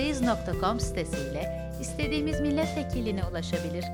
bizdeyiz.com 0.00 0.80
sitesiyle 0.80 1.70
istediğimiz 1.80 2.40
milletvekiline 2.40 3.24
ulaşabilir, 3.24 3.84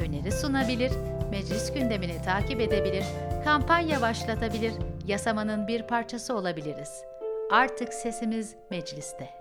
öneri 0.00 0.32
sunabilir, 0.32 0.92
meclis 1.30 1.72
gündemini 1.72 2.22
takip 2.22 2.60
edebilir, 2.60 3.04
kampanya 3.44 4.00
başlatabilir, 4.00 4.72
yasamanın 5.06 5.68
bir 5.68 5.82
parçası 5.82 6.34
olabiliriz. 6.34 7.02
Artık 7.50 7.94
sesimiz 7.94 8.54
mecliste. 8.70 9.37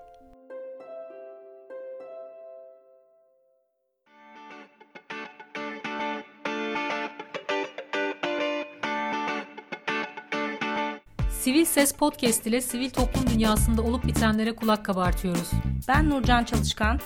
Sivil 11.47 11.65
Ses 11.65 11.93
Podcast 11.93 12.47
ile 12.47 12.61
sivil 12.61 12.89
toplum 12.89 13.27
dünyasında 13.33 13.81
olup 13.81 14.05
bitenlere 14.05 14.55
kulak 14.55 14.85
kabartıyoruz. 14.85 15.51
Ben 15.87 16.09
Nurcan 16.09 16.43
Çalışkan. 16.43 16.99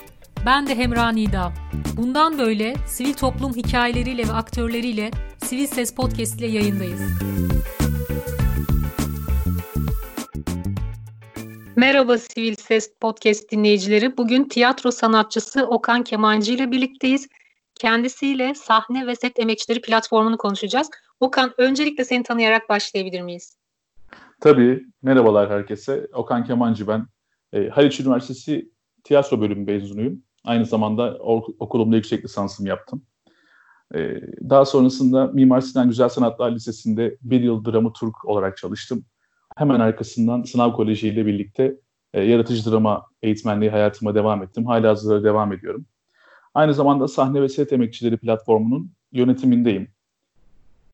Ben 0.46 0.68
de 0.68 0.76
Hemra 0.76 1.10
Nida. 1.10 1.54
Bundan 1.98 2.40
böyle 2.40 2.76
sivil 2.88 3.14
toplum 3.14 3.56
hikayeleriyle 3.56 4.28
ve 4.28 4.32
aktörleriyle 4.32 5.12
Sivil 5.46 5.68
Ses 5.68 5.96
Podcast 5.96 6.40
ile 6.40 6.48
yayındayız. 6.48 7.02
Merhaba 11.76 12.18
Sivil 12.18 12.56
Ses 12.56 12.94
Podcast 13.02 13.52
dinleyicileri. 13.52 14.18
Bugün 14.18 14.44
tiyatro 14.44 14.92
sanatçısı 14.92 15.68
Okan 15.68 16.04
Kemancı 16.04 16.54
ile 16.54 16.72
birlikteyiz. 16.72 17.28
Kendisiyle 17.76 18.56
sahne 18.56 19.08
ve 19.08 19.16
set 19.16 19.40
emekçileri 19.40 19.82
platformunu 19.82 20.38
konuşacağız. 20.38 20.90
Okan 21.20 21.54
öncelikle 21.58 22.06
seni 22.06 22.24
tanıyarak 22.24 22.70
başlayabilir 22.70 23.22
miyiz? 23.22 23.61
Tabii. 24.42 24.86
Merhabalar 25.02 25.50
herkese. 25.50 26.08
Okan 26.14 26.44
Kemancı 26.46 26.88
ben. 26.88 27.08
E, 27.54 27.70
Haliç 27.70 28.00
Üniversitesi 28.00 28.72
tiyatro 29.04 29.42
bölümü 29.42 29.66
mezunuyum. 29.66 30.24
Aynı 30.46 30.66
zamanda 30.66 31.18
okulumda 31.60 31.96
yüksek 31.96 32.26
lisansımı 32.26 32.70
yaptım. 32.70 33.06
E, 33.96 34.22
daha 34.50 34.66
sonrasında 34.66 35.28
Mimar 35.28 35.62
Sinan 35.62 35.88
Güzel 35.88 36.10
Sanatlar 36.10 36.52
Lisesi'nde 36.52 37.18
bir 37.22 37.42
yıl 37.42 37.66
dramaturg 37.66 38.14
olarak 38.26 38.58
çalıştım. 38.58 39.06
Hemen 39.58 39.80
arkasından 39.80 40.44
Sınav 40.44 40.74
Koleji 40.74 41.08
ile 41.08 41.26
birlikte 41.26 41.76
e, 42.14 42.22
yaratıcı 42.22 42.72
drama 42.72 43.06
eğitmenliği 43.22 43.72
hayatıma 43.72 44.16
devam 44.16 44.44
ettim. 44.44 44.66
Hala 44.66 44.90
hazırda 44.90 45.24
devam 45.24 45.54
ediyorum. 45.54 45.86
Aynı 46.54 46.74
zamanda 46.74 47.08
Sahne 47.08 47.42
ve 47.42 47.50
Set 47.50 47.74
Emekçileri 47.74 48.18
platformunun 48.18 48.92
yönetimindeyim. 49.12 49.88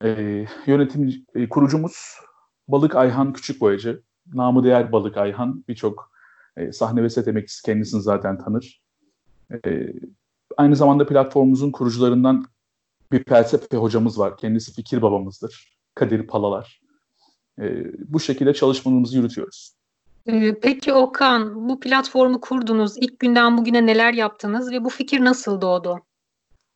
E, 0.03 0.45
yönetim 0.65 1.25
e, 1.35 1.49
kurucumuz 1.49 2.17
Balık 2.67 2.95
Ayhan 2.95 3.33
Küçük 3.33 3.61
Boyacı. 3.61 4.03
Namı 4.33 4.63
değer 4.63 4.91
Balık 4.91 5.17
Ayhan. 5.17 5.63
Birçok 5.67 6.11
e, 6.57 6.71
sahne 6.71 7.03
ve 7.03 7.09
set 7.09 7.27
emekçisi 7.27 7.63
kendisini 7.63 8.01
zaten 8.01 8.37
tanır. 8.37 8.81
E, 9.65 9.93
aynı 10.57 10.75
zamanda 10.75 11.07
platformumuzun 11.07 11.71
kurucularından 11.71 12.45
bir 13.11 13.23
felsefe 13.23 13.77
hocamız 13.77 14.19
var. 14.19 14.37
Kendisi 14.37 14.73
fikir 14.73 15.01
babamızdır. 15.01 15.77
Kadir 15.95 16.27
Palalar. 16.27 16.81
E, 17.61 17.85
bu 18.13 18.19
şekilde 18.19 18.53
çalışmalarımızı 18.53 19.17
yürütüyoruz. 19.17 19.73
E, 20.25 20.59
peki 20.59 20.93
Okan, 20.93 21.69
bu 21.69 21.79
platformu 21.79 22.41
kurdunuz. 22.41 22.97
İlk 22.97 23.19
günden 23.19 23.57
bugüne 23.57 23.85
neler 23.85 24.13
yaptınız 24.13 24.71
ve 24.71 24.83
bu 24.83 24.89
fikir 24.89 25.23
nasıl 25.23 25.61
doğdu? 25.61 25.99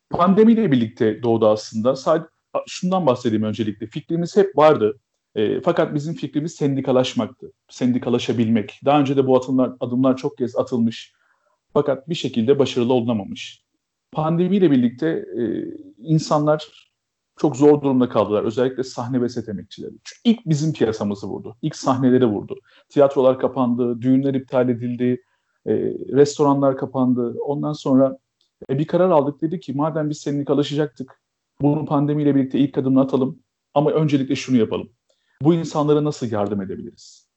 Pandemiyle 0.09 0.71
birlikte 0.71 1.23
doğdu 1.23 1.47
aslında. 1.47 1.95
Sadece 1.95 2.25
şundan 2.67 3.05
bahsedeyim 3.05 3.43
öncelikle. 3.43 3.87
Fikrimiz 3.87 4.37
hep 4.37 4.57
vardı. 4.57 4.99
E, 5.35 5.61
fakat 5.61 5.95
bizim 5.95 6.13
fikrimiz 6.13 6.55
sendikalaşmaktı. 6.55 7.51
Sendikalaşabilmek. 7.69 8.79
Daha 8.85 8.99
önce 8.99 9.17
de 9.17 9.27
bu 9.27 9.37
adımlar, 9.37 9.71
adımlar 9.79 10.17
çok 10.17 10.37
kez 10.37 10.55
atılmış. 10.55 11.13
Fakat 11.73 12.09
bir 12.09 12.15
şekilde 12.15 12.59
başarılı 12.59 12.93
olunamamış. 12.93 13.63
Pandemiyle 14.11 14.71
birlikte 14.71 15.07
e, 15.07 15.43
insanlar 15.97 16.67
çok 17.37 17.55
zor 17.55 17.81
durumda 17.81 18.09
kaldılar. 18.09 18.43
Özellikle 18.43 18.83
sahne 18.83 19.21
ve 19.21 19.29
set 19.29 19.49
emekçileri. 19.49 19.93
Çünkü 20.03 20.21
ilk 20.23 20.45
bizim 20.45 20.73
piyasamızı 20.73 21.27
vurdu. 21.27 21.57
İlk 21.61 21.75
sahneleri 21.75 22.25
vurdu. 22.25 22.55
Tiyatrolar 22.89 23.39
kapandı, 23.39 24.01
düğünler 24.01 24.33
iptal 24.33 24.69
edildi, 24.69 25.21
e, 25.65 25.73
restoranlar 26.11 26.77
kapandı. 26.77 27.35
Ondan 27.45 27.73
sonra 27.73 28.17
e, 28.69 28.79
bir 28.79 28.87
karar 28.87 29.09
aldık 29.09 29.41
dedi 29.41 29.59
ki 29.59 29.73
madem 29.73 30.09
biz 30.09 30.17
sendikalaşacaktık, 30.17 31.21
bunu 31.61 31.85
pandemiyle 31.85 32.35
birlikte 32.35 32.59
ilk 32.59 32.77
adımını 32.77 33.01
atalım 33.01 33.39
ama 33.73 33.91
öncelikle 33.91 34.35
şunu 34.35 34.57
yapalım 34.57 34.89
bu 35.41 35.53
insanlara 35.53 36.03
nasıl 36.03 36.31
yardım 36.31 36.61
edebiliriz? 36.61 37.27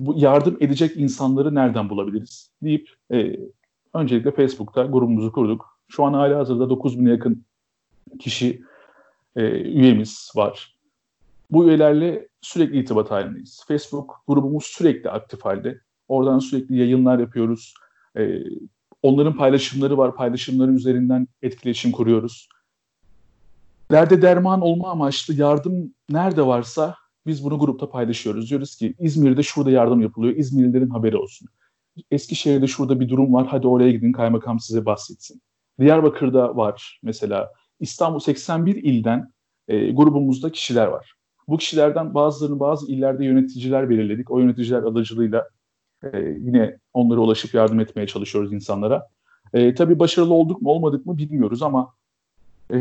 Bu 0.00 0.14
yardım 0.16 0.56
edecek 0.60 0.96
insanları 0.96 1.54
nereden 1.54 1.90
bulabiliriz? 1.90 2.50
deyip 2.62 2.88
e, 3.12 3.36
öncelikle 3.94 4.30
Facebook'ta 4.30 4.82
grubumuzu 4.82 5.32
kurduk. 5.32 5.78
Şu 5.88 6.04
an 6.04 6.12
hala 6.12 6.38
hazırda 6.38 6.64
9000'e 6.64 7.10
yakın 7.10 7.44
kişi 8.20 8.62
e, 9.36 9.42
üyemiz 9.50 10.32
var. 10.36 10.76
Bu 11.50 11.68
üyelerle 11.68 12.28
sürekli 12.40 12.78
irtibat 12.78 13.10
halindeyiz. 13.10 13.64
Facebook 13.68 14.22
grubumuz 14.28 14.64
sürekli 14.64 15.10
aktif 15.10 15.44
halde. 15.44 15.80
Oradan 16.08 16.38
sürekli 16.38 16.76
yayınlar 16.76 17.18
yapıyoruz. 17.18 17.74
E, 18.18 18.38
onların 19.02 19.36
paylaşımları 19.36 19.98
var. 19.98 20.16
Paylaşımları 20.16 20.72
üzerinden 20.72 21.28
etkileşim 21.42 21.92
kuruyoruz. 21.92 22.48
Derde 23.90 24.22
derman 24.22 24.60
olma 24.60 24.90
amaçlı 24.90 25.34
yardım 25.34 25.94
nerede 26.10 26.46
varsa 26.46 26.94
biz 27.26 27.44
bunu 27.44 27.58
grupta 27.58 27.90
paylaşıyoruz. 27.90 28.50
Diyoruz 28.50 28.76
ki 28.76 28.94
İzmir'de 28.98 29.42
şurada 29.42 29.70
yardım 29.70 30.00
yapılıyor. 30.00 30.36
İzmirlilerin 30.36 30.90
haberi 30.90 31.16
olsun. 31.16 31.48
Eskişehir'de 32.10 32.66
şurada 32.66 33.00
bir 33.00 33.08
durum 33.08 33.32
var. 33.32 33.46
Hadi 33.46 33.66
oraya 33.66 33.90
gidin 33.90 34.12
kaymakam 34.12 34.60
size 34.60 34.86
bahsetsin. 34.86 35.42
Diyarbakır'da 35.80 36.56
var 36.56 37.00
mesela. 37.02 37.52
İstanbul 37.80 38.18
81 38.18 38.74
ilden 38.74 39.32
e, 39.68 39.90
grubumuzda 39.90 40.52
kişiler 40.52 40.86
var. 40.86 41.14
Bu 41.48 41.56
kişilerden 41.56 42.14
bazılarını 42.14 42.60
bazı 42.60 42.86
illerde 42.92 43.24
yöneticiler 43.24 43.90
belirledik. 43.90 44.30
O 44.30 44.38
yöneticiler 44.38 44.82
aracılığıyla 44.82 45.48
e, 46.02 46.20
yine 46.20 46.78
onlara 46.92 47.20
ulaşıp 47.20 47.54
yardım 47.54 47.80
etmeye 47.80 48.06
çalışıyoruz 48.06 48.52
insanlara. 48.52 49.08
E, 49.52 49.74
tabii 49.74 49.98
başarılı 49.98 50.34
olduk 50.34 50.62
mu 50.62 50.70
olmadık 50.70 51.06
mı 51.06 51.18
bilmiyoruz 51.18 51.62
ama 51.62 51.94
e, 52.72 52.78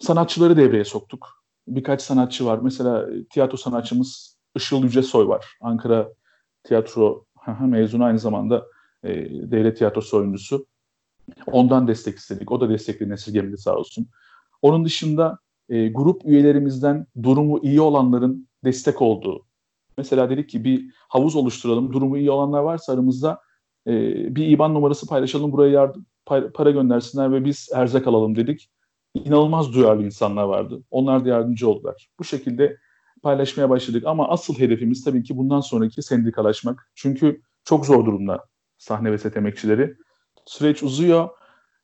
sanatçıları 0.00 0.56
devreye 0.56 0.84
soktuk 0.84 1.45
birkaç 1.68 2.02
sanatçı 2.02 2.46
var. 2.46 2.58
Mesela 2.62 3.12
e, 3.12 3.24
tiyatro 3.24 3.56
sanatçımız 3.56 4.36
Işıl 4.56 4.82
Yücesoy 4.82 5.28
var. 5.28 5.46
Ankara 5.60 6.12
tiyatro 6.64 7.24
mezunu 7.60 8.04
aynı 8.04 8.18
zamanda 8.18 8.66
e, 9.02 9.10
devlet 9.30 9.78
tiyatrosu 9.78 10.18
oyuncusu. 10.18 10.66
Ondan 11.46 11.88
destek 11.88 12.16
istedik. 12.16 12.52
O 12.52 12.60
da 12.60 12.68
destekli 12.68 13.08
nesirgemedi 13.08 13.58
sağ 13.58 13.76
olsun. 13.76 14.08
Onun 14.62 14.84
dışında 14.84 15.38
e, 15.68 15.88
grup 15.88 16.24
üyelerimizden 16.24 17.06
durumu 17.22 17.58
iyi 17.62 17.80
olanların 17.80 18.48
destek 18.64 19.02
olduğu. 19.02 19.46
Mesela 19.98 20.30
dedik 20.30 20.48
ki 20.48 20.64
bir 20.64 20.94
havuz 21.08 21.36
oluşturalım. 21.36 21.92
Durumu 21.92 22.18
iyi 22.18 22.30
olanlar 22.30 22.60
varsa 22.60 22.92
aramızda 22.92 23.40
e, 23.86 23.92
bir 24.36 24.46
IBAN 24.46 24.74
numarası 24.74 25.06
paylaşalım. 25.06 25.52
Buraya 25.52 25.72
yardım, 25.72 26.06
para 26.54 26.70
göndersinler 26.70 27.32
ve 27.32 27.44
biz 27.44 27.68
erzak 27.74 28.06
alalım 28.06 28.36
dedik 28.36 28.70
inanılmaz 29.24 29.72
duyarlı 29.72 30.04
insanlar 30.04 30.44
vardı. 30.44 30.82
Onlar 30.90 31.24
da 31.24 31.28
yardımcı 31.28 31.68
oldular. 31.68 32.08
Bu 32.18 32.24
şekilde 32.24 32.76
paylaşmaya 33.22 33.70
başladık 33.70 34.02
ama 34.06 34.28
asıl 34.28 34.58
hedefimiz 34.58 35.04
tabii 35.04 35.22
ki 35.22 35.36
bundan 35.36 35.60
sonraki 35.60 36.02
sendikalaşmak. 36.02 36.90
Çünkü 36.94 37.42
çok 37.64 37.86
zor 37.86 38.06
durumda 38.06 38.44
sahne 38.78 39.12
ve 39.12 39.18
set 39.18 39.36
emekçileri. 39.36 39.94
Süreç 40.44 40.82
uzuyor. 40.82 41.28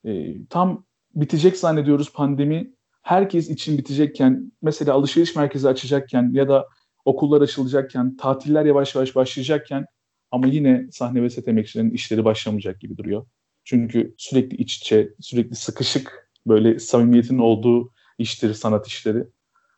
E, 0.04 0.44
tam 0.46 0.84
bitecek 1.14 1.56
zannediyoruz 1.56 2.12
pandemi. 2.12 2.74
Herkes 3.02 3.50
için 3.50 3.78
bitecekken, 3.78 4.52
mesela 4.62 4.94
alışveriş 4.94 5.36
merkezi 5.36 5.68
açacakken 5.68 6.30
ya 6.32 6.48
da 6.48 6.68
okullar 7.04 7.40
açılacakken, 7.40 8.16
tatiller 8.16 8.64
yavaş 8.64 8.94
yavaş 8.94 9.16
başlayacakken 9.16 9.86
ama 10.30 10.46
yine 10.46 10.86
sahne 10.90 11.22
ve 11.22 11.30
set 11.30 11.48
emekçilerinin 11.48 11.94
işleri 11.94 12.24
başlamayacak 12.24 12.80
gibi 12.80 12.96
duruyor. 12.96 13.26
Çünkü 13.64 14.14
sürekli 14.18 14.56
iç 14.56 14.76
içe, 14.76 15.14
sürekli 15.20 15.56
sıkışık 15.56 16.31
böyle 16.46 16.78
samimiyetin 16.78 17.38
olduğu 17.38 17.90
iştir 18.18 18.54
sanat 18.54 18.86
işleri. 18.86 19.24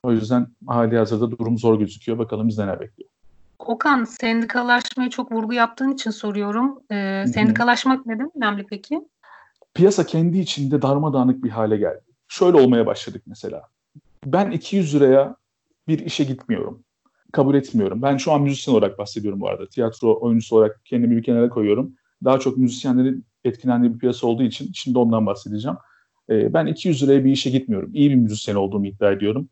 O 0.03 0.13
yüzden 0.13 0.47
hali 0.67 0.99
hazırda 0.99 1.31
durum 1.31 1.59
zor 1.59 1.79
gözüküyor. 1.79 2.19
Bakalım 2.19 2.49
biz 2.49 2.59
neler 2.59 2.81
bekliyor. 2.81 3.11
Okan, 3.59 4.05
sendikalaşmaya 4.05 5.11
çok 5.11 5.33
vurgu 5.33 5.53
yaptığın 5.53 5.93
için 5.93 6.11
soruyorum. 6.11 6.79
Ee, 6.91 7.25
sendikalaşmak 7.35 8.07
neden 8.07 8.31
önemli 8.37 8.67
peki? 8.71 9.01
Piyasa 9.75 10.07
kendi 10.07 10.39
içinde 10.39 10.83
darmadağınık 10.83 11.45
bir 11.45 11.51
hale 11.51 11.77
geldi. 11.77 12.01
Şöyle 12.29 12.57
olmaya 12.57 12.87
başladık 12.87 13.23
mesela. 13.27 13.63
Ben 14.27 14.51
200 14.51 14.95
liraya 14.95 15.37
bir 15.89 15.99
işe 15.99 16.25
gitmiyorum. 16.25 16.85
Kabul 17.33 17.55
etmiyorum. 17.55 18.03
Ben 18.03 18.17
şu 18.17 18.33
an 18.33 18.43
müzisyen 18.43 18.75
olarak 18.75 18.99
bahsediyorum 18.99 19.41
bu 19.41 19.49
arada. 19.49 19.69
Tiyatro 19.69 20.19
oyuncusu 20.21 20.57
olarak 20.57 20.81
kendimi 20.85 21.17
bir 21.17 21.23
kenara 21.23 21.49
koyuyorum. 21.49 21.95
Daha 22.25 22.39
çok 22.39 22.57
müzisyenlerin 22.59 23.25
etkilendiği 23.45 23.95
bir 23.95 23.99
piyasa 23.99 24.27
olduğu 24.27 24.43
için 24.43 24.71
şimdi 24.75 24.99
ondan 24.99 25.27
bahsedeceğim. 25.27 25.77
E, 26.31 26.55
ben 26.55 26.67
200 26.67 27.03
liraya 27.03 27.25
bir 27.25 27.33
işe 27.33 27.51
gitmiyorum. 27.51 27.91
İyi 27.95 28.11
bir 28.11 28.15
müzisyen 28.15 28.55
olduğumu 28.55 28.87
iddia 28.87 29.13
ediyorum. 29.13 29.49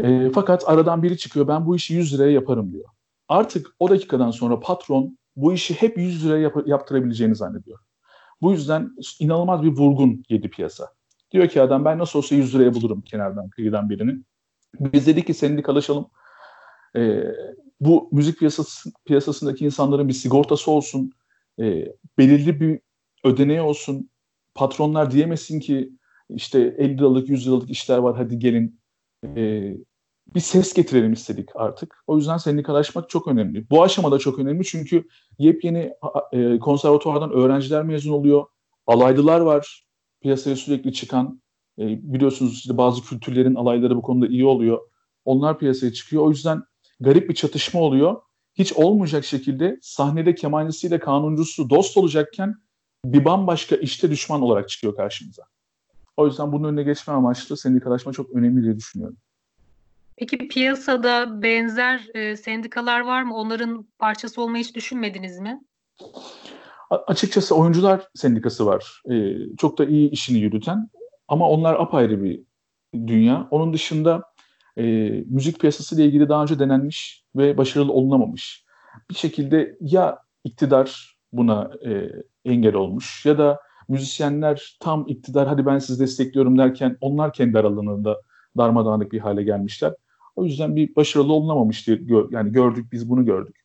E, 0.00 0.30
fakat 0.30 0.68
aradan 0.68 1.02
biri 1.02 1.18
çıkıyor 1.18 1.48
ben 1.48 1.66
bu 1.66 1.76
işi 1.76 1.94
100 1.94 2.14
liraya 2.14 2.32
yaparım 2.32 2.72
diyor. 2.72 2.84
Artık 3.28 3.66
o 3.78 3.90
dakikadan 3.90 4.30
sonra 4.30 4.60
patron 4.60 5.18
bu 5.36 5.52
işi 5.52 5.74
hep 5.74 5.98
100 5.98 6.26
liraya 6.26 6.40
yap- 6.40 6.66
yaptırabileceğini 6.68 7.34
zannediyor. 7.34 7.78
Bu 8.42 8.52
yüzden 8.52 8.90
inanılmaz 9.20 9.62
bir 9.62 9.68
vurgun 9.68 10.24
yedi 10.28 10.50
piyasa. 10.50 10.88
Diyor 11.30 11.48
ki 11.48 11.62
adam 11.62 11.84
ben 11.84 11.98
nasıl 11.98 12.18
olsa 12.18 12.34
100 12.34 12.54
liraya 12.54 12.74
bulurum 12.74 13.00
kenardan 13.00 13.48
kıyıdan 13.48 13.90
birini. 13.90 14.16
Biz 14.80 15.06
dedik 15.06 15.26
ki 15.26 15.34
sendikalaşalım. 15.34 16.06
Ee, 16.96 17.24
bu 17.80 18.08
müzik 18.12 18.38
piyasası, 18.38 18.92
piyasasındaki 19.04 19.64
insanların 19.64 20.08
bir 20.08 20.12
sigortası 20.12 20.70
olsun. 20.70 21.12
E, 21.60 21.64
belirli 22.18 22.60
bir 22.60 22.80
ödeneği 23.24 23.60
olsun. 23.60 24.10
Patronlar 24.54 25.10
diyemesin 25.10 25.60
ki 25.60 25.90
işte 26.28 26.74
50 26.78 26.98
liralık 26.98 27.28
100 27.28 27.46
liralık 27.46 27.70
işler 27.70 27.98
var 27.98 28.16
hadi 28.16 28.38
gelin. 28.38 28.80
E, 29.24 29.74
bir 30.34 30.40
ses 30.40 30.74
getirelim 30.74 31.12
istedik 31.12 31.48
artık. 31.54 32.04
O 32.06 32.16
yüzden 32.16 32.36
sendikalaşmak 32.36 33.10
çok 33.10 33.28
önemli. 33.28 33.70
Bu 33.70 33.82
aşamada 33.82 34.18
çok 34.18 34.38
önemli 34.38 34.64
çünkü 34.64 35.08
yepyeni 35.38 35.92
e, 36.32 36.58
konservatuvardan 36.58 37.32
öğrenciler 37.32 37.82
mezun 37.82 38.12
oluyor. 38.12 38.44
Alaylılar 38.86 39.40
var 39.40 39.86
piyasaya 40.22 40.56
sürekli 40.56 40.92
çıkan. 40.92 41.42
E, 41.78 42.12
biliyorsunuz 42.12 42.52
işte 42.52 42.76
bazı 42.76 43.02
kültürlerin 43.02 43.54
alayları 43.54 43.96
bu 43.96 44.02
konuda 44.02 44.26
iyi 44.26 44.46
oluyor. 44.46 44.78
Onlar 45.24 45.58
piyasaya 45.58 45.92
çıkıyor. 45.92 46.26
O 46.26 46.30
yüzden 46.30 46.62
garip 47.00 47.28
bir 47.28 47.34
çatışma 47.34 47.80
oluyor. 47.80 48.16
Hiç 48.54 48.72
olmayacak 48.72 49.24
şekilde 49.24 49.78
sahnede 49.82 50.34
kemancısıyla 50.34 50.98
kanuncusu 50.98 51.70
dost 51.70 51.96
olacakken 51.96 52.54
bir 53.04 53.24
bambaşka 53.24 53.76
işte 53.76 54.10
düşman 54.10 54.42
olarak 54.42 54.68
çıkıyor 54.68 54.96
karşımıza. 54.96 55.42
O 56.16 56.26
yüzden 56.26 56.52
bunun 56.52 56.68
önüne 56.68 56.82
geçme 56.82 57.14
amaçlı 57.14 57.56
sendikalaşma 57.56 58.12
çok 58.12 58.30
önemli 58.30 58.62
diye 58.62 58.76
düşünüyorum. 58.76 59.16
Peki 60.16 60.48
piyasada 60.48 61.42
benzer 61.42 62.08
e, 62.14 62.36
sendikalar 62.36 63.00
var 63.00 63.22
mı? 63.22 63.36
Onların 63.36 63.88
parçası 63.98 64.42
olmayı 64.42 64.64
hiç 64.64 64.74
düşünmediniz 64.74 65.38
mi? 65.38 65.60
A- 66.90 67.04
açıkçası 67.06 67.54
oyuncular 67.54 68.08
sendikası 68.14 68.66
var. 68.66 69.02
Ee, 69.10 69.36
çok 69.58 69.78
da 69.78 69.84
iyi 69.84 70.10
işini 70.10 70.38
yürüten. 70.38 70.90
Ama 71.28 71.48
onlar 71.48 71.74
apayrı 71.74 72.22
bir 72.22 72.42
dünya. 72.94 73.48
Onun 73.50 73.72
dışında 73.72 74.22
e, 74.76 74.82
müzik 75.26 75.60
piyasası 75.60 75.94
ile 75.94 76.04
ilgili 76.04 76.28
daha 76.28 76.42
önce 76.42 76.58
denenmiş 76.58 77.24
ve 77.36 77.58
başarılı 77.58 77.92
olunamamış. 77.92 78.64
Bir 79.10 79.14
şekilde 79.14 79.76
ya 79.80 80.18
iktidar 80.44 81.18
buna 81.32 81.70
e, 81.86 82.10
engel 82.44 82.74
olmuş 82.74 83.26
ya 83.26 83.38
da 83.38 83.60
müzisyenler 83.88 84.76
tam 84.80 85.04
iktidar 85.08 85.48
hadi 85.48 85.66
ben 85.66 85.78
sizi 85.78 86.00
destekliyorum 86.02 86.58
derken 86.58 86.96
onlar 87.00 87.32
kendi 87.32 87.58
aralarında 87.58 88.20
darmadağınık 88.56 89.12
bir 89.12 89.18
hale 89.18 89.42
gelmişler. 89.42 89.94
O 90.36 90.44
yüzden 90.44 90.76
bir 90.76 90.96
başarılı 90.96 91.32
olunamamış 91.32 91.86
diye 91.86 92.00
yani 92.30 92.52
gördük 92.52 92.92
biz 92.92 93.10
bunu 93.10 93.24
gördük. 93.24 93.56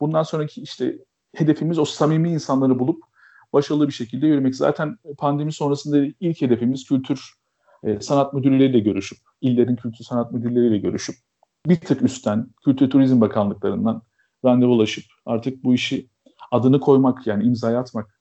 Bundan 0.00 0.22
sonraki 0.22 0.62
işte 0.62 0.98
hedefimiz 1.34 1.78
o 1.78 1.84
samimi 1.84 2.32
insanları 2.32 2.78
bulup 2.78 3.02
başarılı 3.52 3.88
bir 3.88 3.92
şekilde 3.92 4.26
yürümek. 4.26 4.56
Zaten 4.56 4.96
pandemi 5.18 5.52
sonrasında 5.52 6.14
ilk 6.20 6.42
hedefimiz 6.42 6.88
kültür 6.88 7.32
e, 7.84 8.00
sanat 8.00 8.34
müdürleriyle 8.34 8.78
görüşüp, 8.78 9.18
illerin 9.40 9.76
kültür 9.76 10.04
sanat 10.04 10.32
müdürleriyle 10.32 10.78
görüşüp 10.78 11.16
bir 11.66 11.76
tık 11.80 12.02
üstten 12.02 12.46
Kültür 12.64 12.90
Turizm 12.90 13.20
Bakanlıklarından 13.20 14.02
randevulaşıp 14.44 15.04
artık 15.26 15.64
bu 15.64 15.74
işi 15.74 16.08
adını 16.50 16.80
koymak 16.80 17.26
yani 17.26 17.44
imzaya 17.44 17.80
atmak. 17.80 18.17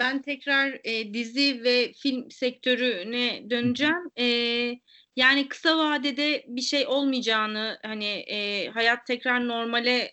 Ben 0.00 0.22
tekrar 0.22 0.80
e, 0.84 1.14
dizi 1.14 1.64
ve 1.64 1.92
film 1.92 2.30
sektörüne 2.30 3.50
döneceğim. 3.50 4.10
E, 4.18 4.26
yani 5.16 5.48
kısa 5.48 5.78
vadede 5.78 6.44
bir 6.48 6.60
şey 6.60 6.86
olmayacağını 6.86 7.78
hani 7.82 8.06
e, 8.06 8.68
hayat 8.68 9.06
tekrar 9.06 9.48
normale 9.48 10.12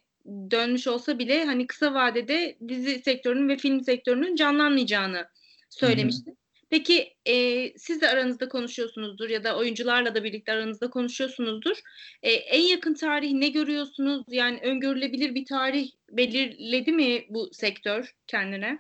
dönmüş 0.51 0.87
olsa 0.87 1.19
bile 1.19 1.45
hani 1.45 1.67
kısa 1.67 1.93
vadede 1.93 2.57
dizi 2.67 2.99
sektörünün 2.99 3.49
ve 3.49 3.57
film 3.57 3.81
sektörünün 3.81 4.35
canlanmayacağını 4.35 5.27
söylemişti. 5.69 6.31
Peki 6.69 7.13
e, 7.25 7.69
siz 7.77 8.01
de 8.01 8.09
aranızda 8.09 8.49
konuşuyorsunuzdur 8.49 9.29
ya 9.29 9.43
da 9.43 9.57
oyuncularla 9.57 10.15
da 10.15 10.23
birlikte 10.23 10.51
aranızda 10.51 10.89
konuşuyorsunuzdur. 10.89 11.77
E, 12.23 12.31
en 12.31 12.61
yakın 12.61 12.93
tarih 12.93 13.31
ne 13.31 13.49
görüyorsunuz? 13.49 14.23
Yani 14.27 14.59
öngörülebilir 14.63 15.35
bir 15.35 15.45
tarih 15.45 15.91
belirledi 16.09 16.91
mi 16.91 17.25
bu 17.29 17.49
sektör 17.53 18.15
kendine? 18.27 18.79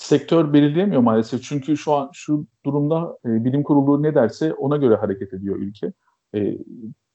Sektör 0.00 0.52
belirleyemiyor 0.52 1.02
maalesef. 1.02 1.42
Çünkü 1.42 1.76
şu 1.76 1.92
an 1.92 2.10
şu 2.12 2.46
durumda 2.64 3.18
e, 3.24 3.44
bilim 3.44 3.62
kurulu 3.62 4.02
ne 4.02 4.14
derse 4.14 4.54
ona 4.54 4.76
göre 4.76 4.96
hareket 4.96 5.34
ediyor 5.34 5.56
ülke. 5.56 5.92
E, 6.34 6.58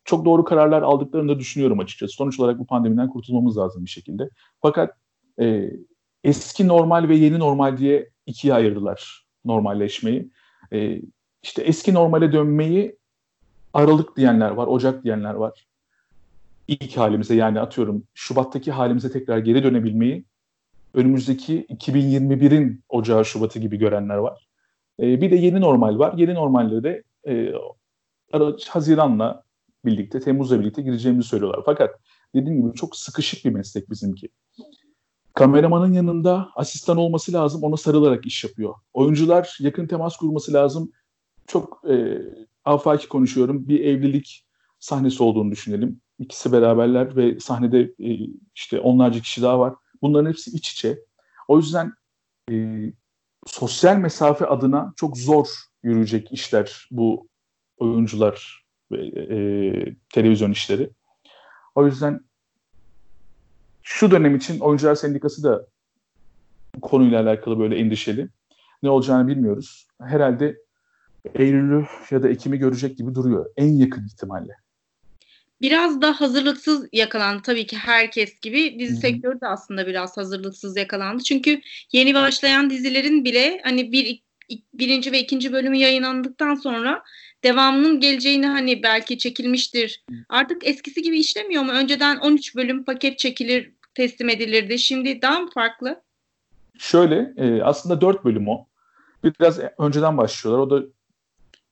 çok 0.04 0.26
doğru 0.26 0.44
kararlar 0.44 0.82
aldıklarını 0.82 1.30
da 1.30 1.40
düşünüyorum 1.40 1.80
açıkçası. 1.80 2.14
Sonuç 2.14 2.40
olarak 2.40 2.60
bu 2.60 2.66
pandemiden 2.66 3.10
kurtulmamız 3.10 3.58
lazım 3.58 3.86
bir 3.86 3.90
şekilde. 3.90 4.30
Fakat 4.62 4.98
e, 5.42 5.72
eski 6.24 6.68
normal 6.68 7.10
ve 7.10 7.16
yeni 7.16 7.40
normal 7.40 7.78
diye 7.78 8.10
ikiye 8.26 8.54
ayırdılar 8.54 9.26
normalleşmeyi. 9.46 10.32
E, 10.74 11.02
işte 11.44 11.62
eski 11.62 11.94
normale 11.94 12.32
dönmeyi 12.32 12.98
Aralık 13.74 14.18
diyenler 14.18 14.52
var, 14.52 14.68
Ocak 14.68 15.04
diyenler 15.04 15.34
var. 15.34 15.68
İlk 16.68 16.98
halimize 16.98 17.36
yani 17.36 17.60
atıyorum 17.60 18.04
Şubat'taki 18.14 18.72
halimize 18.72 19.12
tekrar 19.12 19.38
geri 19.38 19.64
dönebilmeyi 19.64 20.26
önümüzdeki 20.96 21.66
2021'in 21.70 22.84
Ocağı 22.90 23.26
Şubat'ı 23.26 23.60
gibi 23.60 23.78
görenler 23.78 24.16
var. 24.16 24.48
E, 25.00 25.22
bir 25.22 25.32
de 25.32 25.36
yeni 25.36 25.62
normal 25.62 26.00
var. 26.00 26.14
Yeni 26.18 26.34
normalde 26.34 26.84
de 26.84 27.04
e, 27.28 27.54
Haziran'la 28.70 29.44
birlikte, 29.86 30.20
Temmuz'la 30.20 30.60
birlikte 30.60 30.82
gireceğimizi 30.82 31.28
söylüyorlar. 31.28 31.62
Fakat 31.66 31.90
dediğim 32.36 32.62
gibi 32.62 32.76
çok 32.76 32.96
sıkışık 32.96 33.46
bir 33.46 33.50
meslek 33.50 33.90
bizimki. 33.90 34.30
Kameramanın 35.34 35.94
yanında 35.94 36.50
asistan 36.56 36.98
olması 36.98 37.34
lazım, 37.34 37.64
ona 37.64 37.78
sarılarak 37.78 38.26
iş 38.26 38.44
yapıyor. 38.44 38.76
Oyuncular 38.94 39.58
yakın 39.60 39.88
temas 39.88 40.18
kurması 40.18 40.54
lazım. 40.54 40.92
Çok 41.48 41.82
e, 41.90 42.22
afaki 42.66 43.08
konuşuyorum. 43.08 43.68
Bir 43.68 43.80
evlilik 43.80 44.46
sahnesi 44.80 45.24
olduğunu 45.24 45.52
düşünelim. 45.52 46.02
İkisi 46.20 46.52
beraberler 46.52 47.16
ve 47.16 47.40
sahnede 47.40 47.82
e, 47.82 48.18
işte 48.56 48.80
onlarca 48.80 49.20
kişi 49.20 49.42
daha 49.42 49.60
var. 49.60 49.74
Bunların 50.06 50.30
hepsi 50.30 50.52
iç 50.52 50.72
içe. 50.72 51.00
O 51.48 51.58
yüzden 51.58 51.94
e, 52.52 52.56
sosyal 53.46 53.98
mesafe 53.98 54.46
adına 54.46 54.94
çok 54.96 55.18
zor 55.18 55.48
yürüyecek 55.84 56.32
işler 56.32 56.88
bu 56.92 57.28
oyuncular 57.78 58.66
ve 58.92 58.98
e, 59.08 59.38
televizyon 60.14 60.52
işleri. 60.52 60.90
O 61.76 61.86
yüzden 61.86 62.20
şu 63.82 64.12
dönem 64.12 64.36
için 64.36 64.60
Oyuncular 64.60 64.96
Sendikası 64.96 65.44
da 65.44 65.68
konuyla 66.82 67.22
alakalı 67.22 67.60
böyle 67.60 67.78
endişeli. 67.78 68.30
Ne 68.84 68.90
olacağını 68.90 69.28
bilmiyoruz. 69.28 69.88
Herhalde 70.02 70.58
Eylül'ü 71.36 71.86
ya 72.12 72.24
da 72.24 72.30
Ekim'i 72.30 72.58
görecek 72.58 72.98
gibi 72.98 73.16
duruyor. 73.16 73.46
En 73.58 73.74
yakın 73.74 74.06
ihtimalle. 74.06 74.65
Biraz 75.66 76.02
da 76.02 76.22
hazırlıksız 76.22 76.88
yakalandı 76.94 77.42
tabii 77.42 77.66
ki 77.66 77.78
herkes 77.78 78.40
gibi. 78.40 78.80
Dizi 78.80 78.92
Hı-hı. 78.92 79.02
sektörü 79.02 79.42
de 79.42 79.48
aslında 79.48 79.88
biraz 79.88 80.18
hazırlıksız 80.18 80.78
yakalandı. 80.78 81.24
Çünkü 81.24 81.62
yeni 81.92 82.14
başlayan 82.14 82.70
dizilerin 82.70 83.26
bile 83.26 83.62
hani 83.64 83.92
bir 83.92 84.24
birinci 84.74 85.12
ve 85.12 85.20
ikinci 85.20 85.54
bölümü 85.54 85.78
yayınlandıktan 85.78 86.56
sonra 86.56 87.04
devamının 87.44 88.00
geleceğini 88.00 88.48
hani 88.48 88.84
belki 88.84 89.18
çekilmiştir. 89.18 90.04
Artık 90.30 90.68
eskisi 90.68 91.02
gibi 91.02 91.20
işlemiyor 91.20 91.64
mu? 91.64 91.72
Önceden 91.72 92.18
13 92.18 92.56
bölüm 92.56 92.84
paket 92.84 93.20
çekilir, 93.20 93.72
teslim 93.94 94.30
edilirdi. 94.30 94.80
Şimdi 94.80 95.22
daha 95.22 95.40
mı 95.40 95.50
farklı? 95.54 96.02
Şöyle 96.80 97.34
e, 97.38 97.62
aslında 97.62 98.02
4 98.02 98.26
bölüm 98.26 98.48
o. 98.48 98.68
Biraz 99.24 99.60
önceden 99.80 100.18
başlıyorlar. 100.18 100.64
O 100.64 100.70
da 100.70 100.86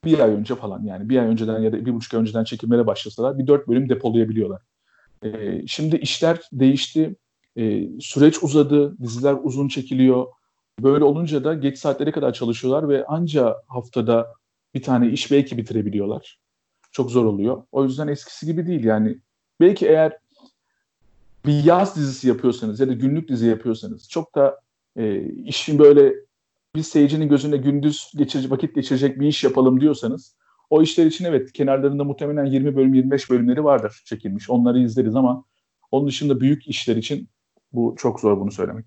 bir 0.05 0.19
ay 0.19 0.31
önce 0.31 0.55
falan 0.55 0.83
yani 0.83 1.09
bir 1.09 1.17
ay 1.17 1.25
önceden 1.25 1.59
ya 1.59 1.71
da 1.71 1.85
bir 1.85 1.93
buçuk 1.93 2.13
ay 2.13 2.19
önceden 2.19 2.43
çekimlere 2.43 2.87
başlasalar 2.87 3.37
bir 3.37 3.47
dört 3.47 3.67
bölüm 3.67 3.89
depolayabiliyorlar. 3.89 4.61
E, 5.23 5.61
şimdi 5.67 5.95
işler 5.95 6.39
değişti. 6.53 7.15
E, 7.57 7.87
süreç 7.99 8.43
uzadı. 8.43 8.97
Diziler 9.01 9.35
uzun 9.43 9.67
çekiliyor. 9.67 10.27
Böyle 10.79 11.03
olunca 11.03 11.43
da 11.43 11.53
geç 11.53 11.77
saatlere 11.77 12.11
kadar 12.11 12.33
çalışıyorlar 12.33 12.89
ve 12.89 13.05
anca 13.05 13.55
haftada 13.67 14.33
bir 14.73 14.81
tane 14.81 15.09
iş 15.09 15.31
belki 15.31 15.57
bitirebiliyorlar. 15.57 16.39
Çok 16.91 17.11
zor 17.11 17.25
oluyor. 17.25 17.63
O 17.71 17.83
yüzden 17.83 18.07
eskisi 18.07 18.45
gibi 18.45 18.67
değil 18.67 18.83
yani. 18.83 19.19
Belki 19.59 19.87
eğer 19.87 20.17
bir 21.45 21.63
yaz 21.63 21.95
dizisi 21.95 22.27
yapıyorsanız 22.27 22.79
ya 22.79 22.87
da 22.87 22.93
günlük 22.93 23.29
dizi 23.29 23.47
yapıyorsanız 23.47 24.09
çok 24.09 24.35
da 24.35 24.59
e, 24.95 25.21
işin 25.21 25.79
böyle 25.79 26.13
bir 26.75 26.83
seyircinin 26.83 27.29
gözünde 27.29 27.57
gündüz 27.57 28.11
geçirecek, 28.15 28.51
vakit 28.51 28.75
geçirecek 28.75 29.19
bir 29.19 29.27
iş 29.27 29.43
yapalım 29.43 29.81
diyorsanız 29.81 30.35
o 30.69 30.81
işler 30.81 31.05
için 31.05 31.25
evet 31.25 31.53
kenarlarında 31.53 32.03
muhtemelen 32.03 32.45
20 32.45 32.75
bölüm 32.75 32.93
25 32.93 33.29
bölümleri 33.29 33.63
vardır 33.63 34.01
çekilmiş. 34.05 34.49
Onları 34.49 34.79
izleriz 34.79 35.15
ama 35.15 35.43
onun 35.91 36.07
dışında 36.07 36.39
büyük 36.39 36.67
işler 36.67 36.95
için 36.95 37.29
bu 37.73 37.95
çok 37.97 38.19
zor 38.19 38.39
bunu 38.39 38.51
söylemek. 38.51 38.85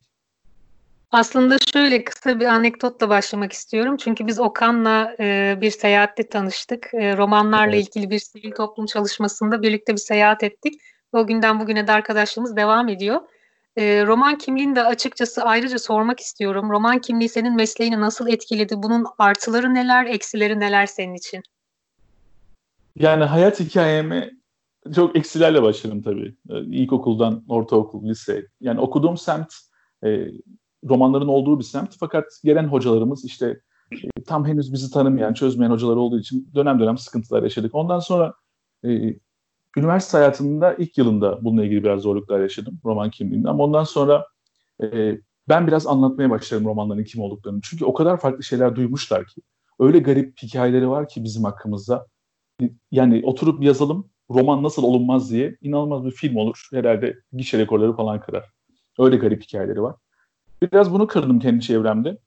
Aslında 1.11 1.57
şöyle 1.73 2.05
kısa 2.05 2.41
bir 2.41 2.45
anekdotla 2.45 3.09
başlamak 3.09 3.53
istiyorum. 3.53 3.97
Çünkü 3.97 4.27
biz 4.27 4.41
Okan'la 4.41 5.17
e, 5.21 5.59
bir 5.61 5.71
seyahatte 5.71 6.29
tanıştık. 6.29 6.91
E, 6.95 7.17
romanlarla 7.17 7.77
evet. 7.77 7.89
ilgili 7.89 8.11
bir 8.11 8.19
sivil 8.19 8.53
toplum 8.53 8.87
çalışmasında 8.87 9.63
birlikte 9.63 9.93
bir 9.93 9.99
seyahat 9.99 10.43
ettik. 10.43 10.81
O 11.13 11.27
günden 11.27 11.61
bugüne 11.61 11.87
de 11.87 11.93
arkadaşlığımız 11.93 12.57
devam 12.57 12.89
ediyor. 12.89 13.21
E, 13.77 14.07
roman 14.07 14.39
kimliğini 14.39 14.77
de 14.77 14.83
açıkçası 14.83 15.43
ayrıca 15.43 15.79
sormak 15.79 16.21
istiyorum. 16.21 16.71
Roman 16.71 16.99
kimliği 16.99 17.29
senin 17.29 17.57
mesleğini 17.57 18.01
nasıl 18.01 18.29
etkiledi? 18.29 18.83
Bunun 18.83 19.05
artıları 19.19 19.75
neler, 19.75 20.07
eksileri 20.07 20.61
neler 20.61 20.87
senin 20.87 21.15
için? 21.15 21.43
Yani 22.97 23.25
hayat 23.25 23.61
hikayemi 23.61 24.31
çok 24.95 25.17
eksilerle 25.17 25.63
başladım 25.63 26.03
tabii. 26.03 26.37
Ee, 26.51 26.61
İlkokuldan 26.61 27.45
ortaokul, 27.49 28.09
lise. 28.09 28.47
Yani 28.61 28.81
okuduğum 28.81 29.17
semt 29.17 29.55
e, 30.05 30.27
romanların 30.89 31.29
olduğu 31.29 31.59
bir 31.59 31.65
semt. 31.65 31.97
Fakat 32.01 32.25
gelen 32.45 32.65
hocalarımız 32.65 33.25
işte 33.25 33.61
e, 33.93 34.23
tam 34.27 34.47
henüz 34.47 34.73
bizi 34.73 34.91
tanımayan, 34.91 35.35
çözmeyen 35.35 35.71
hocalar 35.71 35.97
olduğu 35.97 36.19
için 36.19 36.51
dönem 36.55 36.81
dönem 36.81 36.99
sıkıntılar 36.99 37.43
yaşadık. 37.43 37.75
Ondan 37.75 37.99
sonra 37.99 38.35
e, 38.85 38.89
üniversite 39.77 40.19
hayatında 40.19 40.75
ilk 40.75 40.99
yılında 40.99 41.45
bununla 41.45 41.65
ilgili 41.65 41.85
biraz 41.85 42.01
zorluklar 42.01 42.41
yaşadım 42.41 42.79
roman 42.85 43.11
kimliğinde. 43.11 43.49
Ama 43.49 43.65
ondan 43.65 43.85
sonra 43.85 44.27
e, 44.83 45.19
ben 45.49 45.67
biraz 45.67 45.87
anlatmaya 45.87 46.31
başladım 46.31 46.65
romanların 46.65 47.05
kim 47.05 47.23
olduklarını. 47.23 47.61
Çünkü 47.63 47.85
o 47.85 47.95
kadar 47.95 48.21
farklı 48.21 48.45
şeyler 48.45 48.77
duymuşlar 48.77 49.27
ki. 49.27 49.41
Öyle 49.81 49.99
garip 49.99 50.43
hikayeleri 50.43 50.89
var 50.89 51.09
ki 51.09 51.25
bizim 51.25 51.45
hakkımızda. 51.45 52.07
Yani 52.91 53.23
oturup 53.25 53.63
yazalım 53.63 54.11
roman 54.31 54.63
nasıl 54.63 54.83
olunmaz 54.83 55.31
diye 55.31 55.57
inanılmaz 55.63 56.05
bir 56.05 56.11
film 56.11 56.37
olur. 56.37 56.69
Herhalde 56.73 57.17
gişe 57.33 57.59
rekorları 57.59 57.97
falan 57.97 58.21
kırar. 58.21 58.45
Öyle 58.99 59.17
garip 59.17 59.43
hikayeleri 59.43 59.83
var. 59.83 59.95
Biraz 60.73 60.93
bunu 60.93 61.07
kırdım 61.07 61.41
kendi 61.41 61.61
çevremde. 61.61 62.19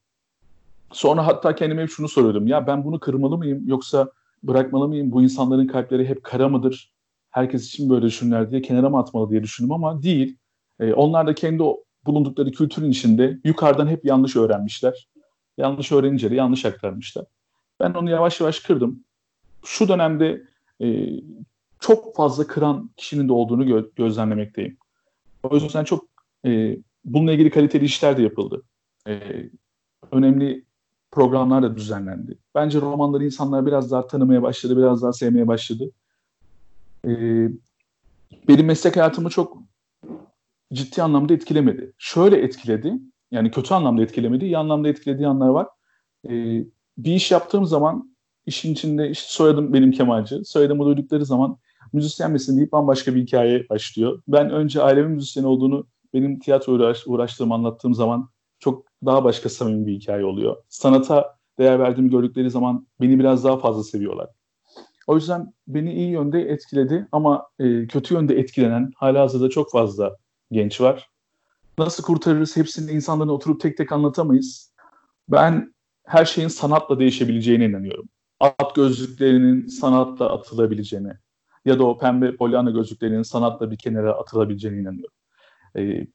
Sonra 0.92 1.28
hatta 1.28 1.56
kendime 1.56 1.82
hep 1.82 1.90
şunu 1.90 2.08
soruyordum. 2.10 2.48
Ya 2.48 2.68
ben 2.68 2.86
bunu 2.86 3.00
kırmalı 3.00 3.38
mıyım 3.38 3.68
yoksa 3.68 4.12
bırakmalı 4.44 4.88
mıyım? 4.88 5.12
Bu 5.12 5.24
insanların 5.24 5.68
kalpleri 5.68 6.10
hep 6.10 6.24
kara 6.24 6.50
mıdır? 6.50 6.94
Herkes 7.30 7.68
için 7.68 7.90
böyle 7.90 8.06
düşünürler 8.06 8.52
diye 8.52 8.62
kenara 8.62 8.90
mı 8.90 8.98
atmalı 8.98 9.30
diye 9.30 9.44
düşündüm 9.44 9.72
ama 9.72 10.04
değil. 10.04 10.38
Ee, 10.80 10.94
onlar 10.94 11.28
da 11.28 11.36
kendi 11.36 11.64
bulundukları 12.06 12.52
kültürün 12.52 12.92
içinde 12.92 13.40
yukarıdan 13.44 13.88
hep 13.88 14.06
yanlış 14.06 14.36
öğrenmişler. 14.36 15.10
Yanlış 15.58 15.92
öğrenince 15.92 16.32
de 16.32 16.36
yanlış 16.36 16.66
aktarmışlar. 16.66 17.26
Ben 17.80 17.94
onu 17.94 18.10
yavaş 18.10 18.40
yavaş 18.40 18.60
kırdım. 18.60 19.04
Şu 19.66 19.88
dönemde 19.88 20.44
e, 20.82 21.10
çok 21.80 22.16
fazla 22.16 22.48
kıran 22.48 22.90
kişinin 22.98 23.28
de 23.28 23.34
olduğunu 23.34 23.66
gö- 23.66 23.96
gözlemlemekteyim. 23.96 24.78
O 25.44 25.56
yüzden 25.56 25.84
çok 25.84 26.06
e, 26.46 26.78
bununla 27.06 27.32
ilgili 27.32 27.50
kaliteli 27.50 27.86
işler 27.86 28.18
de 28.18 28.22
yapıldı. 28.22 28.64
E, 29.08 29.20
önemli 30.12 30.66
programlar 31.12 31.64
da 31.64 31.78
düzenlendi. 31.78 32.38
Bence 32.56 32.82
romanları 32.82 33.26
insanlar 33.26 33.66
biraz 33.66 33.92
daha 33.92 34.08
tanımaya 34.08 34.42
başladı, 34.42 34.78
biraz 34.78 35.02
daha 35.02 35.14
sevmeye 35.14 35.48
başladı. 35.48 35.92
E, 37.08 37.12
benim 38.48 38.66
meslek 38.66 38.96
hayatımı 38.96 39.30
çok 39.30 39.58
ciddi 40.74 41.04
anlamda 41.04 41.34
etkilemedi. 41.34 41.94
Şöyle 41.98 42.38
etkiledi, 42.38 42.94
yani 43.32 43.52
kötü 43.52 43.74
anlamda 43.74 44.02
etkilemedi, 44.02 44.46
iyi 44.46 44.58
anlamda 44.58 44.90
etkilediği 44.90 45.28
anlar 45.28 45.48
var. 45.50 45.68
E, 46.30 46.32
bir 46.98 47.14
iş 47.14 47.32
yaptığım 47.32 47.66
zaman 47.66 48.16
işin 48.46 48.74
içinde 48.74 49.10
işte 49.10 49.28
soyadım 49.30 49.74
benim 49.74 49.92
Kemalci. 49.92 50.46
Soyadımı 50.46 50.86
duydukları 50.86 51.26
zaman 51.26 51.58
müzisyen 51.94 52.32
misin 52.32 52.58
deyip 52.58 52.72
bambaşka 52.72 53.16
bir 53.16 53.22
hikaye 53.22 53.70
başlıyor. 53.70 54.22
Ben 54.28 54.50
önce 54.50 54.82
ailemin 54.82 55.12
müzisyen 55.12 55.44
olduğunu 55.44 55.88
benim 56.14 56.40
tiyatro 56.40 56.74
uğraş, 56.74 57.08
uğraştığımı 57.08 57.54
anlattığım 57.54 57.94
zaman 57.94 58.30
çok 58.60 58.86
daha 59.06 59.24
başka 59.24 59.50
samimi 59.50 59.88
bir 59.88 59.94
hikaye 59.94 60.26
oluyor. 60.26 60.58
Sanata 60.70 61.38
değer 61.60 61.80
verdiğimi 61.80 62.10
gördükleri 62.10 62.50
zaman 62.50 62.88
beni 63.02 63.20
biraz 63.20 63.44
daha 63.44 63.58
fazla 63.58 63.84
seviyorlar. 63.84 64.28
O 65.10 65.16
yüzden 65.16 65.54
beni 65.68 65.94
iyi 65.94 66.10
yönde 66.10 66.42
etkiledi 66.42 67.08
ama 67.12 67.48
e, 67.60 67.88
kötü 67.88 68.14
yönde 68.14 68.40
etkilenen 68.40 68.92
hala 68.96 69.22
hazırda 69.22 69.50
çok 69.50 69.72
fazla 69.72 70.18
genç 70.52 70.82
var. 70.82 71.10
Nasıl 71.78 72.04
kurtarırız 72.04 72.58
hepsini 72.58 72.92
insanların 72.92 73.30
oturup 73.30 73.62
tek 73.62 73.78
tek 73.78 73.92
anlatamayız. 73.92 74.74
Ben 75.30 75.74
her 76.06 76.26
şeyin 76.26 76.48
sanatla 76.48 77.00
değişebileceğine 77.00 77.66
inanıyorum. 77.66 78.10
At 78.40 78.76
gözlüklerinin 78.76 79.68
sanatla 79.68 80.34
atılabileceğine, 80.34 81.18
ya 81.66 81.80
da 81.80 81.84
o 81.84 81.98
pembe 81.98 82.36
polyana 82.36 82.70
gözlüklerinin 82.70 83.24
sanatla 83.24 83.72
bir 83.72 83.78
kenara 83.78 84.14
atılabileceğine 84.14 84.80
inanıyorum. 84.80 85.16
Ee, 85.78 86.08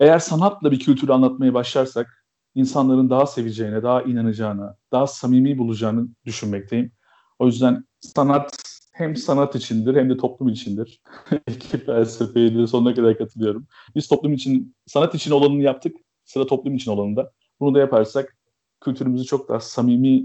eğer 0.00 0.18
sanatla 0.18 0.70
bir 0.70 0.78
kültürü 0.78 1.12
anlatmaya 1.12 1.54
başlarsak 1.54 2.26
insanların 2.54 3.10
daha 3.10 3.26
seveceğine, 3.26 3.82
daha 3.82 4.02
inanacağına, 4.02 4.76
daha 4.92 5.06
samimi 5.06 5.58
bulacağını 5.58 6.08
düşünmekteyim. 6.24 6.92
O 7.40 7.46
yüzden 7.46 7.84
sanat 8.00 8.56
hem 8.92 9.16
sanat 9.16 9.54
içindir 9.54 9.96
hem 9.96 10.10
de 10.10 10.16
toplum 10.16 10.48
içindir. 10.48 11.00
İki 11.48 11.78
felsefeye 11.78 12.54
de 12.54 12.66
sonuna 12.66 12.94
kadar 12.94 13.18
katılıyorum. 13.18 13.66
Biz 13.94 14.08
toplum 14.08 14.32
için, 14.32 14.76
sanat 14.86 15.14
için 15.14 15.30
olanını 15.30 15.62
yaptık, 15.62 15.96
sıra 16.24 16.46
toplum 16.46 16.74
için 16.74 16.90
olanı 16.90 17.16
da. 17.16 17.32
Bunu 17.60 17.74
da 17.74 17.78
yaparsak 17.78 18.36
kültürümüzü 18.80 19.24
çok 19.24 19.48
daha 19.48 19.60
samimi 19.60 20.24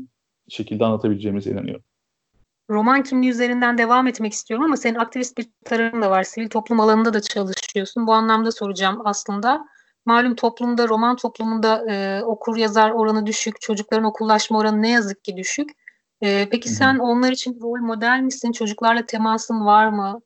şekilde 0.50 0.86
anlatabileceğimize 0.86 1.52
inanıyorum 1.52 1.84
roman 2.70 3.04
kimliği 3.04 3.30
üzerinden 3.30 3.78
devam 3.78 4.08
etmek 4.08 4.34
istiyorum 4.34 4.66
ama 4.66 4.78
senin 4.78 4.96
aktivist 4.96 5.38
bir 5.38 5.48
tarafın 5.66 6.02
da 6.02 6.10
var. 6.12 6.24
Sivil 6.24 6.50
toplum 6.50 6.80
alanında 6.80 7.14
da 7.14 7.22
çalışıyorsun. 7.22 8.08
Bu 8.08 8.14
anlamda 8.14 8.52
soracağım 8.52 9.02
aslında. 9.06 9.66
Malum 10.06 10.36
toplumda, 10.36 10.88
roman 10.88 11.16
toplumunda 11.16 11.92
e, 11.92 12.24
okur 12.24 12.58
yazar 12.58 12.92
oranı 12.92 13.26
düşük, 13.26 13.62
çocukların 13.62 14.06
okullaşma 14.06 14.58
oranı 14.58 14.82
ne 14.82 14.90
yazık 14.90 15.24
ki 15.24 15.38
düşük. 15.38 15.70
E, 16.26 16.48
peki 16.52 16.70
Hı-hı. 16.70 16.76
sen 16.76 16.98
onlar 16.98 17.32
için 17.32 17.60
rol 17.62 17.82
model 17.82 18.22
misin? 18.22 18.52
Çocuklarla 18.52 19.06
temasın 19.06 19.66
var 19.66 19.90
mı? 19.90 20.22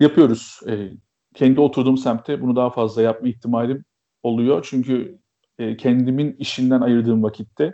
Yapıyoruz. 0.00 0.60
E, 0.68 0.90
kendi 1.34 1.60
oturduğum 1.60 1.98
semtte 1.98 2.42
bunu 2.42 2.56
daha 2.56 2.70
fazla 2.70 3.02
yapma 3.02 3.28
ihtimalim 3.28 3.84
oluyor. 4.22 4.66
Çünkü 4.70 5.18
e, 5.58 5.76
kendimin 5.76 6.36
işinden 6.38 6.80
ayırdığım 6.80 7.22
vakitte 7.22 7.72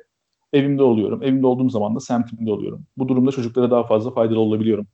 evimde 0.52 0.82
oluyorum. 0.82 1.22
Evimde 1.22 1.46
olduğum 1.46 1.70
zaman 1.70 1.94
da 1.94 2.00
semtimde 2.00 2.52
oluyorum. 2.52 2.86
Bu 2.96 3.08
durumda 3.08 3.30
çocuklara 3.30 3.70
daha 3.70 3.86
fazla 3.86 4.10
faydalı 4.10 4.40
olabiliyorum. 4.40 4.86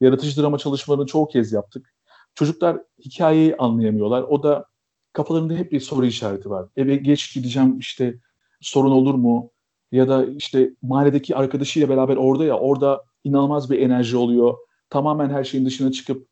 Yaratıcı 0.00 0.42
drama 0.42 0.58
çalışmalarını 0.58 1.06
çoğu 1.06 1.28
kez 1.28 1.52
yaptık. 1.52 1.94
Çocuklar 2.34 2.78
hikayeyi 3.04 3.56
anlayamıyorlar. 3.56 4.22
O 4.22 4.42
da 4.42 4.64
kafalarında 5.12 5.54
hep 5.54 5.72
bir 5.72 5.80
soru 5.80 6.06
işareti 6.06 6.50
var. 6.50 6.66
Eve 6.76 6.96
geç 6.96 7.34
gideceğim 7.34 7.78
işte 7.78 8.14
sorun 8.60 8.90
olur 8.90 9.14
mu? 9.14 9.50
Ya 9.92 10.08
da 10.08 10.26
işte 10.26 10.70
mahalledeki 10.82 11.36
arkadaşıyla 11.36 11.88
beraber 11.88 12.16
orada 12.16 12.44
ya 12.44 12.58
orada 12.58 13.04
inanılmaz 13.24 13.70
bir 13.70 13.78
enerji 13.78 14.16
oluyor. 14.16 14.54
Tamamen 14.90 15.30
her 15.30 15.44
şeyin 15.44 15.66
dışına 15.66 15.92
çıkıp 15.92 16.28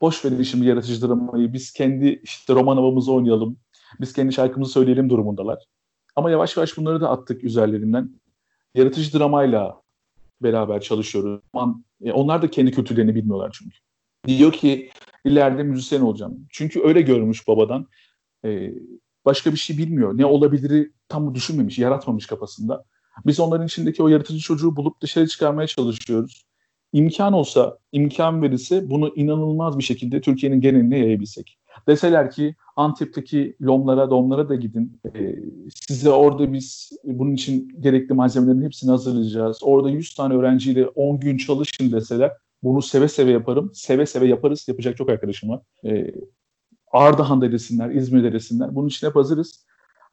boş 0.00 0.24
verin 0.24 0.42
şimdi 0.42 0.66
yaratıcı 0.66 1.08
dramayı 1.08 1.52
biz 1.52 1.72
kendi 1.72 2.20
işte 2.22 2.54
roman 2.54 2.76
havamızı 2.76 3.12
oynayalım. 3.12 3.56
Biz 4.00 4.12
kendi 4.12 4.32
şarkımızı 4.32 4.72
söyleyelim 4.72 5.10
durumundalar. 5.10 5.64
Ama 6.16 6.30
yavaş 6.30 6.56
yavaş 6.56 6.76
bunları 6.76 7.00
da 7.00 7.10
attık 7.10 7.44
üzerlerinden. 7.44 8.10
Yaratıcı 8.74 9.18
dramayla 9.18 9.82
beraber 10.42 10.80
çalışıyoruz. 10.80 11.40
E, 12.04 12.12
onlar 12.12 12.42
da 12.42 12.50
kendi 12.50 12.70
kültürlerini 12.70 13.14
bilmiyorlar 13.14 13.56
çünkü. 13.58 13.76
Diyor 14.26 14.52
ki 14.52 14.90
ileride 15.24 15.62
müzisyen 15.62 16.00
olacağım. 16.00 16.46
Çünkü 16.50 16.82
öyle 16.82 17.00
görmüş 17.00 17.48
babadan. 17.48 17.86
E, 18.44 18.74
başka 19.24 19.52
bir 19.52 19.56
şey 19.56 19.78
bilmiyor. 19.78 20.18
Ne 20.18 20.26
olabiliri 20.26 20.92
tam 21.08 21.34
düşünmemiş, 21.34 21.78
yaratmamış 21.78 22.26
kafasında. 22.26 22.84
Biz 23.26 23.40
onların 23.40 23.66
içindeki 23.66 24.02
o 24.02 24.08
yaratıcı 24.08 24.38
çocuğu 24.38 24.76
bulup 24.76 25.00
dışarı 25.00 25.26
çıkarmaya 25.26 25.66
çalışıyoruz. 25.66 26.44
İmkan 26.92 27.32
olsa, 27.32 27.78
imkan 27.92 28.42
verirse 28.42 28.90
bunu 28.90 29.12
inanılmaz 29.16 29.78
bir 29.78 29.82
şekilde 29.82 30.20
Türkiye'nin 30.20 30.60
geneline 30.60 30.98
yayabilsek. 30.98 31.58
Deseler 31.88 32.30
ki 32.30 32.54
Antep'teki 32.76 33.56
lomlara, 33.62 34.10
domlara 34.10 34.48
da 34.48 34.54
gidin. 34.54 35.00
E, 35.14 35.36
size 35.86 36.10
orada 36.10 36.52
biz 36.52 36.90
bunun 37.04 37.34
için 37.34 37.68
gerekli 37.80 38.14
malzemelerin 38.14 38.62
hepsini 38.62 38.90
hazırlayacağız. 38.90 39.58
Orada 39.62 39.90
100 39.90 40.14
tane 40.14 40.34
öğrenciyle 40.34 40.86
10 40.86 41.20
gün 41.20 41.36
çalışın 41.36 41.92
deseler 41.92 42.32
bunu 42.62 42.82
seve 42.82 43.08
seve 43.08 43.30
yaparım. 43.30 43.70
Seve 43.74 44.06
seve 44.06 44.26
yaparız. 44.26 44.68
Yapacak 44.68 44.96
çok 44.96 45.08
arkadaşım 45.10 45.50
var. 45.50 45.60
E, 45.84 46.14
Ardahan'da 46.92 47.52
desinler, 47.52 47.90
İzmir'de 47.90 48.32
desinler. 48.32 48.74
Bunun 48.74 48.88
için 48.88 49.06
hep 49.06 49.16
hazırız. 49.16 49.64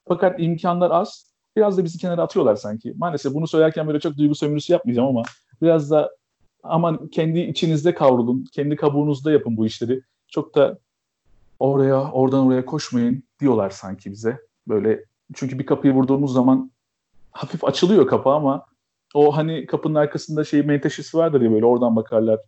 Fakat 0.07 0.39
imkanlar 0.39 0.91
az. 0.91 1.29
Biraz 1.55 1.77
da 1.77 1.83
bizi 1.83 1.97
kenara 1.97 2.21
atıyorlar 2.21 2.55
sanki. 2.55 2.93
Maalesef 2.97 3.33
bunu 3.33 3.47
söylerken 3.47 3.87
böyle 3.87 3.99
çok 3.99 4.17
duygu 4.17 4.35
sömürüsü 4.35 4.73
yapmayacağım 4.73 5.07
ama 5.07 5.23
biraz 5.61 5.91
da 5.91 6.11
aman 6.63 7.07
kendi 7.07 7.39
içinizde 7.39 7.93
kavrulun, 7.93 8.45
kendi 8.51 8.75
kabuğunuzda 8.75 9.31
yapın 9.31 9.57
bu 9.57 9.65
işleri. 9.65 10.01
Çok 10.27 10.55
da 10.55 10.79
oraya 11.59 12.11
oradan 12.11 12.47
oraya 12.47 12.65
koşmayın 12.65 13.23
diyorlar 13.39 13.69
sanki 13.69 14.11
bize. 14.11 14.37
Böyle 14.67 15.05
çünkü 15.33 15.59
bir 15.59 15.65
kapıyı 15.65 15.93
vurduğumuz 15.93 16.33
zaman 16.33 16.71
hafif 17.31 17.63
açılıyor 17.63 18.07
kapı 18.07 18.29
ama 18.29 18.65
o 19.13 19.37
hani 19.37 19.65
kapının 19.65 19.95
arkasında 19.95 20.43
şey 20.43 20.61
menteşesi 20.63 21.17
vardır 21.17 21.41
ya 21.41 21.51
böyle 21.51 21.65
oradan 21.65 21.95
bakarlar. 21.95 22.39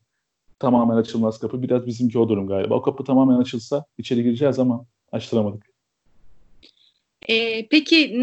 Tamamen 0.61 0.95
açılmaz 0.95 1.39
kapı. 1.39 1.63
Biraz 1.63 1.85
bizimki 1.85 2.19
o 2.19 2.29
durum 2.29 2.47
galiba. 2.47 2.75
O 2.75 2.81
kapı 2.81 3.03
tamamen 3.03 3.37
açılsa 3.37 3.85
içeri 3.97 4.23
gireceğiz 4.23 4.59
ama 4.59 4.85
açtıramadık. 5.11 5.65
Ee, 7.29 7.67
peki 7.67 8.13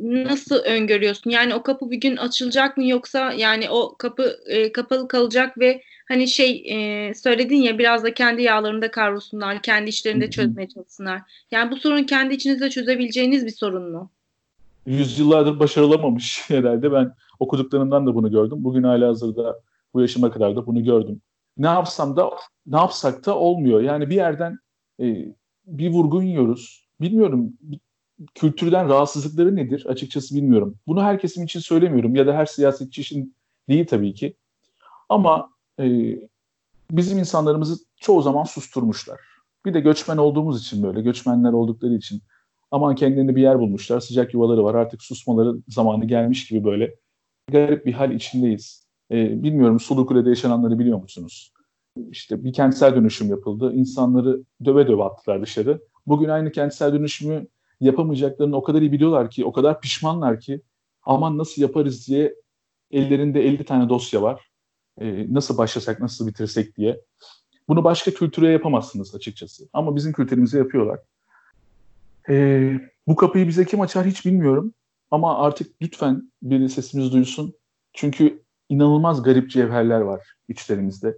nasıl 0.00 0.56
öngörüyorsun? 0.56 1.30
Yani 1.30 1.54
o 1.54 1.62
kapı 1.62 1.90
bir 1.90 1.96
gün 1.96 2.16
açılacak 2.16 2.76
mı 2.76 2.86
yoksa 2.86 3.32
yani 3.32 3.70
o 3.70 3.94
kapı 3.98 4.36
e, 4.46 4.72
kapalı 4.72 5.08
kalacak 5.08 5.58
ve 5.58 5.82
hani 6.08 6.28
şey 6.28 6.64
e, 6.68 7.14
söyledin 7.14 7.56
ya 7.56 7.78
biraz 7.78 8.04
da 8.04 8.14
kendi 8.14 8.42
yağlarında 8.42 8.90
kavrulsunlar, 8.90 9.62
kendi 9.62 9.90
işlerinde 9.90 10.30
çözmeye 10.30 10.68
çalışsınlar. 10.68 11.22
Yani 11.50 11.70
bu 11.70 11.76
sorun 11.76 12.04
kendi 12.04 12.34
içinizde 12.34 12.70
çözebileceğiniz 12.70 13.46
bir 13.46 13.50
sorun 13.50 13.92
mu? 13.92 14.10
Yüzyıllardır 14.86 15.58
başarılamamış 15.58 16.44
herhalde. 16.50 16.92
Ben 16.92 17.12
okuduklarımdan 17.38 18.06
da 18.06 18.14
bunu 18.14 18.30
gördüm. 18.30 18.58
Bugün 18.60 18.82
hala 18.82 19.08
hazırda 19.08 19.60
bu 19.94 20.00
yaşıma 20.00 20.30
kadar 20.30 20.56
da 20.56 20.66
bunu 20.66 20.84
gördüm. 20.84 21.20
Ne 21.58 21.66
yapsam 21.66 22.16
da 22.16 22.30
ne 22.66 22.76
yapsak 22.76 23.26
da 23.26 23.38
olmuyor. 23.38 23.80
Yani 23.80 24.10
bir 24.10 24.16
yerden 24.16 24.58
e, 25.00 25.34
bir 25.66 25.90
vurgun 25.90 26.22
yiyoruz. 26.22 26.88
Bilmiyorum 27.00 27.52
kültürden 28.34 28.88
rahatsızlıkları 28.88 29.56
nedir 29.56 29.86
açıkçası 29.86 30.34
bilmiyorum. 30.34 30.78
Bunu 30.86 31.02
herkesin 31.02 31.44
için 31.44 31.60
söylemiyorum 31.60 32.14
ya 32.14 32.26
da 32.26 32.34
her 32.34 32.46
siyasetçi 32.46 33.00
için 33.00 33.34
değil 33.68 33.86
tabii 33.86 34.14
ki. 34.14 34.36
Ama 35.08 35.50
e, 35.80 35.84
bizim 36.90 37.18
insanlarımızı 37.18 37.78
çoğu 38.00 38.22
zaman 38.22 38.44
susturmuşlar. 38.44 39.20
Bir 39.66 39.74
de 39.74 39.80
göçmen 39.80 40.16
olduğumuz 40.16 40.60
için 40.62 40.82
böyle, 40.82 41.02
göçmenler 41.02 41.52
oldukları 41.52 41.94
için 41.94 42.22
aman 42.70 42.94
kendilerine 42.94 43.36
bir 43.36 43.42
yer 43.42 43.58
bulmuşlar, 43.58 44.00
sıcak 44.00 44.34
yuvaları 44.34 44.64
var 44.64 44.74
artık 44.74 45.02
susmaları 45.02 45.56
zamanı 45.68 46.04
gelmiş 46.04 46.48
gibi 46.48 46.64
böyle 46.64 46.94
garip 47.50 47.86
bir 47.86 47.92
hal 47.92 48.12
içindeyiz. 48.12 48.85
E, 49.10 49.42
bilmiyorum 49.42 49.80
Sulukule'de 49.80 50.28
yaşananları 50.28 50.78
biliyor 50.78 51.02
musunuz? 51.02 51.52
İşte 52.10 52.44
bir 52.44 52.52
kentsel 52.52 52.94
dönüşüm 52.94 53.30
yapıldı. 53.30 53.72
İnsanları 53.74 54.42
döve 54.64 54.88
döve 54.88 55.04
attılar 55.04 55.42
dışarı. 55.42 55.80
Bugün 56.06 56.28
aynı 56.28 56.52
kentsel 56.52 56.92
dönüşümü 56.92 57.46
yapamayacaklarını 57.80 58.56
o 58.56 58.62
kadar 58.62 58.80
iyi 58.80 58.92
biliyorlar 58.92 59.30
ki, 59.30 59.44
o 59.44 59.52
kadar 59.52 59.80
pişmanlar 59.80 60.40
ki 60.40 60.60
aman 61.02 61.38
nasıl 61.38 61.62
yaparız 61.62 62.08
diye 62.08 62.34
ellerinde 62.90 63.46
50 63.46 63.64
tane 63.64 63.88
dosya 63.88 64.22
var. 64.22 64.50
E, 65.00 65.34
nasıl 65.34 65.58
başlasak, 65.58 66.00
nasıl 66.00 66.26
bitirsek 66.26 66.76
diye. 66.76 67.00
Bunu 67.68 67.84
başka 67.84 68.10
kültüre 68.10 68.48
yapamazsınız 68.48 69.14
açıkçası. 69.14 69.68
Ama 69.72 69.96
bizim 69.96 70.12
kültürümüze 70.12 70.58
yapıyorlar. 70.58 71.00
E, 72.28 72.72
bu 73.06 73.16
kapıyı 73.16 73.48
bize 73.48 73.64
kim 73.64 73.80
açar 73.80 74.06
hiç 74.06 74.26
bilmiyorum. 74.26 74.74
Ama 75.10 75.38
artık 75.38 75.82
lütfen 75.82 76.32
bir 76.42 76.68
sesimizi 76.68 77.12
duysun. 77.12 77.54
Çünkü 77.92 78.45
inanılmaz 78.68 79.22
garip 79.22 79.50
cevherler 79.50 80.00
var 80.00 80.34
içlerimizde. 80.48 81.16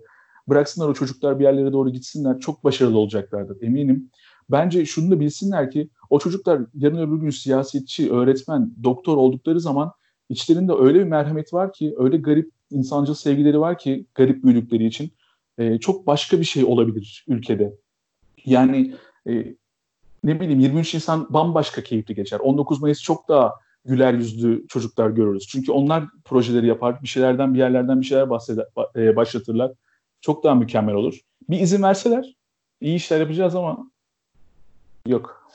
Bıraksınlar 0.48 0.88
o 0.88 0.94
çocuklar 0.94 1.38
bir 1.38 1.44
yerlere 1.44 1.72
doğru 1.72 1.90
gitsinler. 1.90 2.40
Çok 2.40 2.64
başarılı 2.64 2.98
olacaklardır 2.98 3.62
eminim. 3.62 4.10
Bence 4.50 4.86
şunu 4.86 5.10
da 5.10 5.20
bilsinler 5.20 5.70
ki 5.70 5.90
o 6.10 6.18
çocuklar 6.18 6.60
yarın 6.74 6.98
öbür 6.98 7.16
gün 7.16 7.30
siyasetçi, 7.30 8.12
öğretmen, 8.12 8.72
doktor 8.84 9.16
oldukları 9.16 9.60
zaman 9.60 9.92
içlerinde 10.28 10.72
öyle 10.72 10.98
bir 10.98 11.04
merhamet 11.04 11.52
var 11.52 11.72
ki, 11.72 11.94
öyle 11.98 12.16
garip 12.16 12.50
insancıl 12.70 13.14
sevgileri 13.14 13.60
var 13.60 13.78
ki 13.78 14.06
garip 14.14 14.44
büyüdükleri 14.44 14.86
için 14.86 15.10
e, 15.58 15.78
çok 15.78 16.06
başka 16.06 16.40
bir 16.40 16.44
şey 16.44 16.64
olabilir 16.64 17.24
ülkede. 17.28 17.74
Yani 18.44 18.94
e, 19.28 19.54
ne 20.24 20.40
bileyim 20.40 20.60
23 20.60 20.94
Nisan 20.94 21.26
bambaşka 21.30 21.82
keyifli 21.82 22.14
geçer. 22.14 22.38
19 22.38 22.82
Mayıs 22.82 23.02
çok 23.02 23.28
daha 23.28 23.52
güler 23.84 24.14
yüzlü 24.14 24.66
çocuklar 24.68 25.10
görürüz. 25.10 25.46
Çünkü 25.46 25.72
onlar 25.72 26.04
projeleri 26.24 26.66
yapar, 26.66 27.02
bir 27.02 27.08
şeylerden 27.08 27.54
bir 27.54 27.58
yerlerden 27.58 28.00
bir 28.00 28.06
şeyler 28.06 28.30
bahseder, 28.30 28.66
e, 28.96 29.16
başlatırlar. 29.16 29.72
Çok 30.20 30.44
daha 30.44 30.54
mükemmel 30.54 30.94
olur. 30.94 31.20
Bir 31.48 31.60
izin 31.60 31.82
verseler 31.82 32.34
iyi 32.80 32.96
işler 32.96 33.20
yapacağız 33.20 33.54
ama 33.54 33.90
yok. 35.06 35.48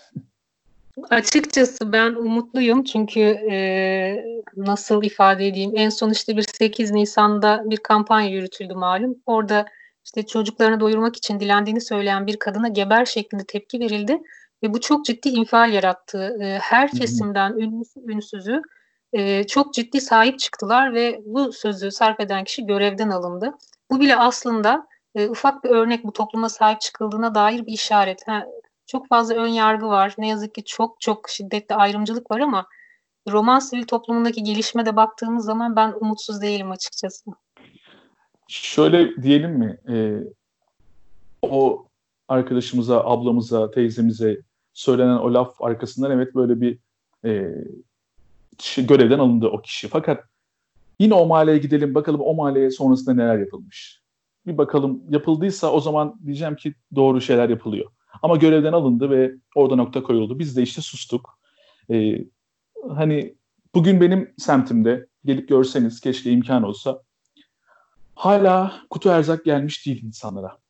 Açıkçası 1.10 1.92
ben 1.94 2.16
umutluyum 2.16 2.84
çünkü 2.84 3.20
e, 3.52 4.26
nasıl 4.58 5.04
ifade 5.04 5.48
edeyim 5.48 5.72
en 5.76 5.90
son 5.90 6.10
işte 6.10 6.38
bir 6.38 6.42
8 6.42 6.92
Nisan'da 6.92 7.64
bir 7.66 7.78
kampanya 7.78 8.30
yürütüldü 8.30 8.74
malum. 8.74 9.16
Orada 9.26 9.66
işte 10.06 10.26
çocuklarını 10.26 10.80
doyurmak 10.80 11.16
için 11.16 11.40
dilendiğini 11.40 11.82
söyleyen 11.82 12.28
bir 12.28 12.40
kadına 12.40 12.68
geber 12.68 13.06
şeklinde 13.06 13.44
tepki 13.44 13.80
verildi 13.80 14.22
ve 14.64 14.74
bu 14.74 14.82
çok 14.82 15.06
ciddi 15.06 15.30
infial 15.30 15.74
yarattı. 15.74 16.38
E, 16.42 16.60
her 16.62 16.92
kesimden 16.92 17.54
ünlüsü 17.54 18.00
ünsüzü 18.00 18.62
e, 19.14 19.44
çok 19.44 19.74
ciddi 19.74 20.02
sahip 20.02 20.40
çıktılar 20.40 20.94
ve 20.94 21.22
bu 21.26 21.54
sözü 21.54 21.92
sarf 21.92 22.20
eden 22.20 22.44
kişi 22.44 22.66
görevden 22.66 23.10
alındı. 23.10 23.54
Bu 23.92 24.00
bile 24.00 24.16
aslında 24.16 24.88
e, 25.16 25.30
ufak 25.30 25.64
bir 25.64 25.70
örnek 25.70 26.04
bu 26.04 26.14
topluma 26.14 26.50
sahip 26.50 26.82
çıkıldığına 26.82 27.36
dair 27.36 27.66
bir 27.66 27.72
işaret. 27.72 28.28
Ha, 28.28 28.46
çok 28.88 29.08
fazla 29.08 29.36
ön 29.36 29.48
yargı 29.48 29.88
var. 29.88 30.16
Ne 30.18 30.28
yazık 30.28 30.56
ki 30.56 30.64
çok 30.64 31.02
çok 31.02 31.30
şiddetli 31.30 31.76
ayrımcılık 31.76 32.32
var 32.32 32.40
ama 32.40 32.66
roman 33.30 33.60
sivil 33.60 33.84
toplumundaki 33.84 34.44
gelişmede 34.44 34.96
baktığımız 34.96 35.46
zaman 35.46 35.76
ben 35.76 35.94
umutsuz 36.02 36.42
değilim 36.42 36.72
açıkçası. 36.72 37.32
Şöyle 38.48 39.24
diyelim 39.24 39.52
mi? 39.52 39.78
E, 39.90 39.96
o 41.42 41.86
arkadaşımıza, 42.28 43.04
ablamıza, 43.04 43.72
teyzemize 43.72 44.38
söylenen 44.74 45.18
o 45.18 45.34
laf 45.34 45.62
arkasından 45.62 46.12
evet 46.12 46.36
böyle 46.36 46.62
bir 46.62 46.80
e, 47.26 47.56
kişi 48.58 48.88
görevden 48.88 49.20
alındı 49.20 49.48
o 49.48 49.62
kişi. 49.62 49.88
Fakat 49.88 50.24
yine 51.00 51.14
o 51.14 51.26
mahalleye 51.26 51.58
gidelim 51.58 51.96
bakalım 51.96 52.22
o 52.22 52.34
mahalleye 52.34 52.72
sonrasında 52.72 53.14
neler 53.16 53.38
yapılmış. 53.38 54.02
Bir 54.46 54.58
bakalım 54.58 55.04
yapıldıysa 55.10 55.72
o 55.72 55.80
zaman 55.80 56.20
diyeceğim 56.26 56.56
ki 56.56 56.74
doğru 56.96 57.22
şeyler 57.22 57.50
yapılıyor. 57.50 57.92
Ama 58.22 58.36
görevden 58.36 58.74
alındı 58.74 59.10
ve 59.10 59.32
orada 59.56 59.76
nokta 59.76 60.04
koyuldu. 60.04 60.40
Biz 60.40 60.58
de 60.58 60.62
işte 60.62 60.82
sustuk. 60.82 61.40
Ee, 61.92 62.18
hani 62.90 63.36
bugün 63.76 64.02
benim 64.02 64.34
semtimde 64.38 65.08
gelip 65.26 65.50
görseniz 65.50 66.02
keşke 66.02 66.32
imkan 66.32 66.64
olsa 66.64 67.02
hala 68.16 68.74
kutu 68.90 69.10
erzak 69.10 69.46
gelmiş 69.46 69.86
değil 69.86 70.04
insanlara. 70.04 70.63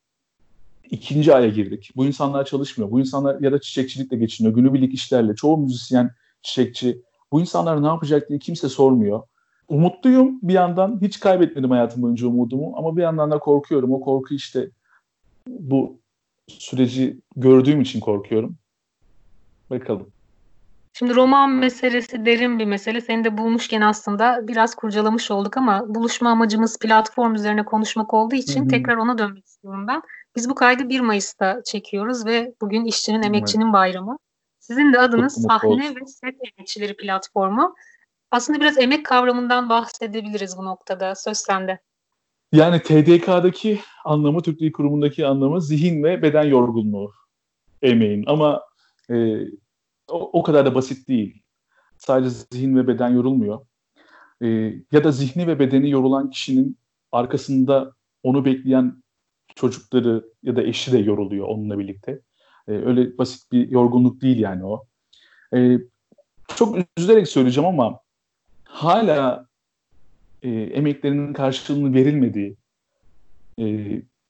İkinci 0.89 1.36
aya 1.36 1.50
girdik. 1.50 1.91
Bu 1.96 2.06
insanlar 2.06 2.46
çalışmıyor. 2.46 2.91
Bu 2.91 3.00
insanlar 3.00 3.41
ya 3.41 3.52
da 3.52 3.62
çiçekçilikle 3.62 4.17
geçiniyor. 4.17 4.56
Günübirlik 4.56 4.93
işlerle. 4.93 5.36
Çoğu 5.36 5.58
müzisyen, 5.58 6.12
çiçekçi. 6.41 7.02
Bu 7.32 7.41
insanlar 7.41 7.84
ne 7.84 7.88
yapacak 7.88 8.30
diye 8.30 8.39
kimse 8.39 8.69
sormuyor. 8.69 9.22
Umutluyum 9.67 10.39
bir 10.41 10.54
yandan. 10.54 11.02
Hiç 11.02 11.19
kaybetmedim 11.19 11.72
hayatım 11.72 12.02
boyunca 12.02 12.28
umudumu. 12.28 12.74
Ama 12.78 12.98
bir 12.98 13.02
yandan 13.02 13.32
da 13.32 13.39
korkuyorum. 13.39 13.93
O 13.93 14.02
korku 14.02 14.34
işte 14.34 14.69
bu 15.48 16.00
süreci 16.48 17.22
gördüğüm 17.36 17.82
için 17.82 18.00
korkuyorum. 18.00 18.56
Bakalım. 19.69 20.08
Şimdi 20.93 21.15
roman 21.15 21.50
meselesi 21.50 22.26
derin 22.26 22.60
bir 22.60 22.65
mesele. 22.65 23.02
Seni 23.02 23.24
de 23.24 23.38
bulmuşken 23.38 23.82
aslında 23.82 24.48
biraz 24.48 24.76
kurcalamış 24.76 25.32
olduk 25.32 25.58
ama 25.58 25.96
buluşma 25.96 26.30
amacımız 26.30 26.80
platform 26.80 27.36
üzerine 27.36 27.65
konuşmak 27.65 28.13
olduğu 28.13 28.36
için 28.36 28.62
Hı 28.62 28.65
hı. 28.65 28.67
tekrar 28.67 28.96
ona 28.96 29.17
dönmek 29.17 29.46
istiyorum 29.46 29.88
ben. 29.88 30.02
Biz 30.36 30.50
bu 30.50 30.56
kaydı 30.56 30.89
1 30.89 31.00
Mayıs'ta 31.00 31.62
çekiyoruz 31.65 32.26
ve 32.26 32.54
bugün 32.62 32.86
işçinin, 32.86 33.22
emekçinin 33.22 33.74
bayramı. 33.74 34.17
Sizin 34.60 34.93
de 34.93 35.00
adınız 35.00 35.34
Sahne 35.34 35.69
olsun. 35.69 35.96
ve 35.96 36.06
Set 36.06 36.36
Emekçileri 36.58 36.98
platformu. 36.98 37.76
Aslında 38.32 38.60
biraz 38.60 38.78
emek 38.78 39.06
kavramından 39.06 39.69
bahsedebiliriz 39.69 40.58
bu 40.58 40.65
noktada. 40.65 41.15
Söz 41.15 41.38
sende. 41.38 41.80
Yani 42.52 42.82
TDK'daki 42.82 43.80
anlamı, 44.06 44.41
Türk 44.41 44.60
Dil 44.60 44.72
Kurumu'ndaki 44.72 45.28
anlamı 45.28 45.62
zihin 45.62 46.04
ve 46.04 46.22
beden 46.22 46.43
yorgunluğu 46.43 47.12
emeğin. 47.82 48.24
Ama 48.28 48.62
e, 49.10 49.41
o, 50.08 50.39
o 50.39 50.43
kadar 50.43 50.65
da 50.65 50.76
basit 50.76 51.08
değil. 51.08 51.43
Sadece 51.98 52.30
zihin 52.30 52.76
ve 52.76 52.88
beden 52.88 53.10
yorulmuyor. 53.10 53.65
E, 54.41 54.48
ya 54.91 55.04
da 55.04 55.12
zihni 55.12 55.48
ve 55.48 55.60
bedeni 55.60 55.89
yorulan 55.89 56.30
kişinin 56.30 56.78
arkasında 57.12 57.93
onu 58.24 58.46
bekleyen 58.46 59.03
çocukları 59.56 60.24
ya 60.44 60.56
da 60.56 60.63
eşi 60.63 60.92
de 60.92 60.98
yoruluyor 60.98 61.48
onunla 61.48 61.80
birlikte. 61.80 62.20
E, 62.68 62.72
öyle 62.72 63.18
basit 63.18 63.52
bir 63.52 63.70
yorgunluk 63.70 64.22
değil 64.22 64.39
yani 64.39 64.66
o. 64.66 64.84
E, 65.56 65.78
çok 66.56 66.78
üzülerek 66.98 67.28
söyleyeceğim 67.28 67.70
ama 67.70 68.00
hala 68.63 69.48
e, 70.42 70.50
emeklerinin 70.50 71.34
karşılığını 71.34 71.94
verilmediği 71.94 72.56
e, 73.60 73.63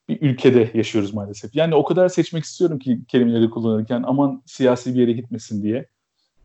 bir 0.10 0.22
ülkede 0.22 0.72
yaşıyoruz 0.74 1.14
maalesef. 1.14 1.56
Yani 1.56 1.76
o 1.76 1.84
kadar 1.84 2.10
seçmek 2.10 2.44
istiyorum 2.44 2.80
ki 2.80 3.00
kelimeleri 3.08 3.50
kullanırken 3.50 4.04
aman 4.08 4.44
siyasi 4.46 4.96
bir 4.96 5.00
yere 5.00 5.12
gitmesin 5.12 5.64
diye. 5.64 5.88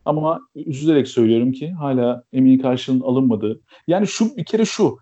Ama 0.05 0.41
üzülerek 0.55 1.09
söylüyorum 1.09 1.53
ki 1.53 1.73
hala 1.73 2.25
emeğin 2.33 2.59
karşılığının 2.59 3.05
alınmadığı. 3.05 3.61
Yani 3.87 4.07
şu 4.07 4.37
bir 4.37 4.45
kere 4.45 4.65
şu. 4.65 4.99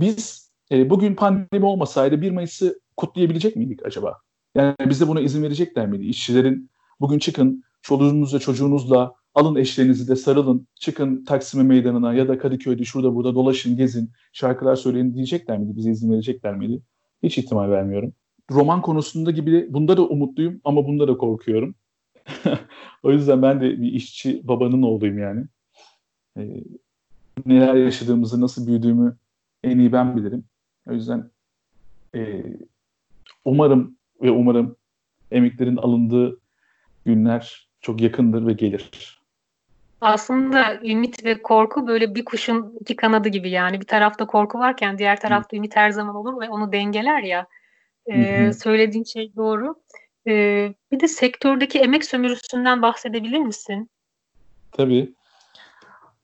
Biz 0.00 0.50
e, 0.70 0.90
bugün 0.90 1.14
pandemi 1.14 1.64
olmasaydı 1.64 2.22
1 2.22 2.30
Mayıs'ı 2.30 2.80
kutlayabilecek 2.96 3.56
miydik 3.56 3.86
acaba? 3.86 4.18
Yani 4.54 4.74
bize 4.86 5.08
buna 5.08 5.20
izin 5.20 5.42
verecekler 5.42 5.86
miydi? 5.86 6.04
İşçilerin 6.04 6.70
bugün 7.00 7.18
çıkın 7.18 7.64
çoluğunuzla 7.82 8.38
çocuğunuzla 8.38 9.14
alın 9.34 9.56
eşlerinizi 9.56 10.08
de 10.08 10.16
sarılın 10.16 10.68
çıkın 10.74 11.24
Taksim 11.24 11.66
Meydanı'na 11.66 12.14
ya 12.14 12.28
da 12.28 12.38
Kadıköy'de 12.38 12.84
şurada 12.84 13.14
burada 13.14 13.34
dolaşın 13.34 13.76
gezin 13.76 14.10
şarkılar 14.32 14.76
söyleyin 14.76 15.14
diyecekler 15.14 15.58
miydi? 15.58 15.76
Bize 15.76 15.90
izin 15.90 16.12
verecekler 16.12 16.56
miydi? 16.56 16.82
Hiç 17.22 17.38
ihtimal 17.38 17.70
vermiyorum. 17.70 18.12
Roman 18.50 18.82
konusunda 18.82 19.30
gibi 19.30 19.66
bunda 19.70 19.96
da 19.96 20.02
umutluyum 20.02 20.60
ama 20.64 20.86
bunda 20.86 21.08
da 21.08 21.16
korkuyorum. 21.16 21.74
o 23.02 23.12
yüzden 23.12 23.42
ben 23.42 23.60
de 23.60 23.80
bir 23.82 23.92
işçi 23.92 24.48
babanın 24.48 24.82
oğluyum 24.82 25.18
yani. 25.18 25.44
E, 26.38 26.64
neler 27.46 27.74
yaşadığımızı, 27.74 28.40
nasıl 28.40 28.66
büyüdüğümü 28.66 29.16
en 29.64 29.78
iyi 29.78 29.92
ben 29.92 30.16
bilirim. 30.16 30.44
O 30.88 30.92
yüzden 30.92 31.30
e, 32.14 32.44
umarım 33.44 33.98
ve 34.22 34.30
umarım 34.30 34.76
emeklerin 35.30 35.76
alındığı 35.76 36.40
günler 37.04 37.68
çok 37.80 38.00
yakındır 38.00 38.46
ve 38.46 38.52
gelir. 38.52 38.90
Aslında 40.00 40.80
ümit 40.84 41.24
ve 41.24 41.42
korku 41.42 41.86
böyle 41.86 42.14
bir 42.14 42.24
kuşun 42.24 42.76
iki 42.80 42.96
kanadı 42.96 43.28
gibi 43.28 43.50
yani. 43.50 43.80
Bir 43.80 43.86
tarafta 43.86 44.26
korku 44.26 44.58
varken 44.58 44.98
diğer 44.98 45.20
tarafta 45.20 45.56
ümit 45.56 45.76
her 45.76 45.90
zaman 45.90 46.14
olur 46.14 46.40
ve 46.40 46.48
onu 46.48 46.72
dengeler 46.72 47.22
ya. 47.22 47.46
Ee, 48.06 48.52
söylediğin 48.52 49.04
şey 49.04 49.36
doğru. 49.36 49.74
Ee, 50.26 50.74
bir 50.92 51.00
de 51.00 51.08
sektördeki 51.08 51.78
emek 51.78 52.04
sömürüsünden 52.04 52.82
bahsedebilir 52.82 53.38
misin? 53.38 53.90
Tabii. 54.72 55.14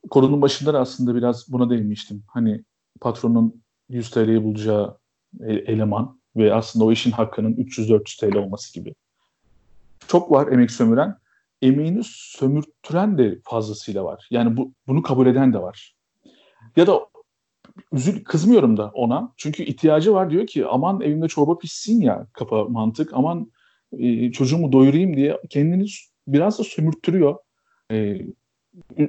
Konunun 0.09 0.41
başında 0.41 0.79
aslında 0.79 1.15
biraz 1.15 1.51
buna 1.51 1.69
değinmiştim. 1.69 2.23
Hani 2.27 2.63
patronun 3.01 3.63
100 3.89 4.09
TL'yi 4.11 4.43
bulacağı 4.43 4.97
eleman 5.43 6.20
ve 6.35 6.53
aslında 6.53 6.85
o 6.85 6.91
işin 6.91 7.11
hakkının 7.11 7.53
300-400 7.53 8.19
TL 8.19 8.35
olması 8.35 8.73
gibi. 8.73 8.95
Çok 10.07 10.31
var 10.31 10.47
emek 10.47 10.71
sömüren. 10.71 11.17
Emeğini 11.61 12.01
sömürtüren 12.03 13.17
de 13.17 13.39
fazlasıyla 13.43 14.03
var. 14.03 14.27
Yani 14.31 14.57
bu, 14.57 14.73
bunu 14.87 15.01
kabul 15.01 15.27
eden 15.27 15.53
de 15.53 15.61
var. 15.61 15.95
Ya 16.75 16.87
da 16.87 16.99
üzül 17.93 18.23
kızmıyorum 18.23 18.77
da 18.77 18.91
ona. 18.93 19.33
Çünkü 19.37 19.63
ihtiyacı 19.63 20.13
var 20.13 20.29
diyor 20.29 20.47
ki 20.47 20.65
aman 20.65 21.01
evimde 21.01 21.27
çorba 21.27 21.57
pişsin 21.57 22.01
ya 22.01 22.27
kafa 22.33 22.65
mantık. 22.65 23.13
Aman 23.13 23.51
e, 23.97 24.31
çocuğumu 24.31 24.71
doyurayım 24.71 25.15
diye 25.15 25.41
kendini 25.49 25.85
biraz 26.27 26.59
da 26.59 26.63
sömürttürüyor. 26.63 27.35
E, 27.91 28.21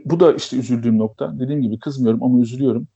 bu 0.04 0.20
da 0.20 0.34
işte 0.34 0.56
üzüldüğüm 0.56 0.98
nokta. 0.98 1.38
Dediğim 1.38 1.62
gibi 1.62 1.78
kızmıyorum 1.78 2.22
ama 2.22 2.40
üzülüyorum. 2.40 2.88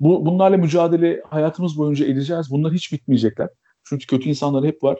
Bu 0.00 0.26
bunlarla 0.26 0.56
mücadele 0.56 1.22
hayatımız 1.30 1.78
boyunca 1.78 2.06
edeceğiz. 2.06 2.50
Bunlar 2.50 2.72
hiç 2.72 2.92
bitmeyecekler. 2.92 3.48
Çünkü 3.84 4.06
kötü 4.06 4.28
insanlar 4.28 4.64
hep 4.64 4.82
var. 4.82 4.98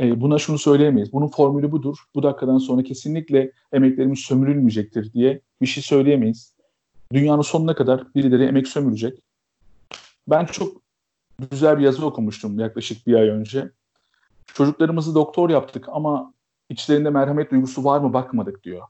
E, 0.00 0.20
buna 0.20 0.38
şunu 0.38 0.58
söyleyemeyiz. 0.58 1.12
Bunun 1.12 1.28
formülü 1.28 1.72
budur. 1.72 1.98
Bu 2.14 2.22
dakikadan 2.22 2.58
sonra 2.58 2.82
kesinlikle 2.82 3.52
emeklerimiz 3.72 4.18
sömürülmeyecektir 4.18 5.12
diye 5.12 5.40
bir 5.60 5.66
şey 5.66 5.82
söyleyemeyiz. 5.82 6.54
Dünyanın 7.12 7.42
sonuna 7.42 7.74
kadar 7.74 8.14
birileri 8.14 8.44
emek 8.44 8.68
sömürecek. 8.68 9.18
Ben 10.28 10.44
çok 10.44 10.82
güzel 11.50 11.78
bir 11.78 11.84
yazı 11.84 12.06
okumuştum 12.06 12.58
yaklaşık 12.58 13.06
bir 13.06 13.14
ay 13.14 13.28
önce. 13.28 13.70
Çocuklarımızı 14.46 15.14
doktor 15.14 15.50
yaptık 15.50 15.88
ama 15.88 16.34
içlerinde 16.70 17.10
merhamet 17.10 17.50
duygusu 17.50 17.84
var 17.84 18.00
mı 18.00 18.12
bakmadık 18.12 18.64
diyor. 18.64 18.82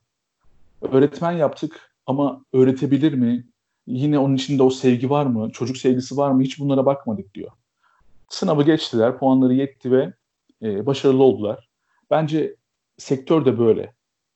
Öğretmen 0.82 1.32
yaptık 1.32 1.94
ama 2.06 2.44
öğretebilir 2.52 3.14
mi? 3.14 3.46
Yine 3.92 4.18
onun 4.18 4.34
içinde 4.34 4.62
o 4.62 4.70
sevgi 4.70 5.10
var 5.10 5.26
mı? 5.26 5.50
Çocuk 5.50 5.76
sevgisi 5.76 6.16
var 6.16 6.30
mı? 6.30 6.42
Hiç 6.42 6.58
bunlara 6.58 6.86
bakmadık 6.86 7.34
diyor. 7.34 7.50
Sınavı 8.28 8.62
geçtiler, 8.62 9.18
puanları 9.18 9.54
yetti 9.54 9.92
ve 9.92 10.12
e, 10.62 10.86
başarılı 10.86 11.22
oldular. 11.22 11.68
Bence 12.10 12.56
sektör 12.98 13.44
de 13.44 13.58
böyle. 13.58 13.94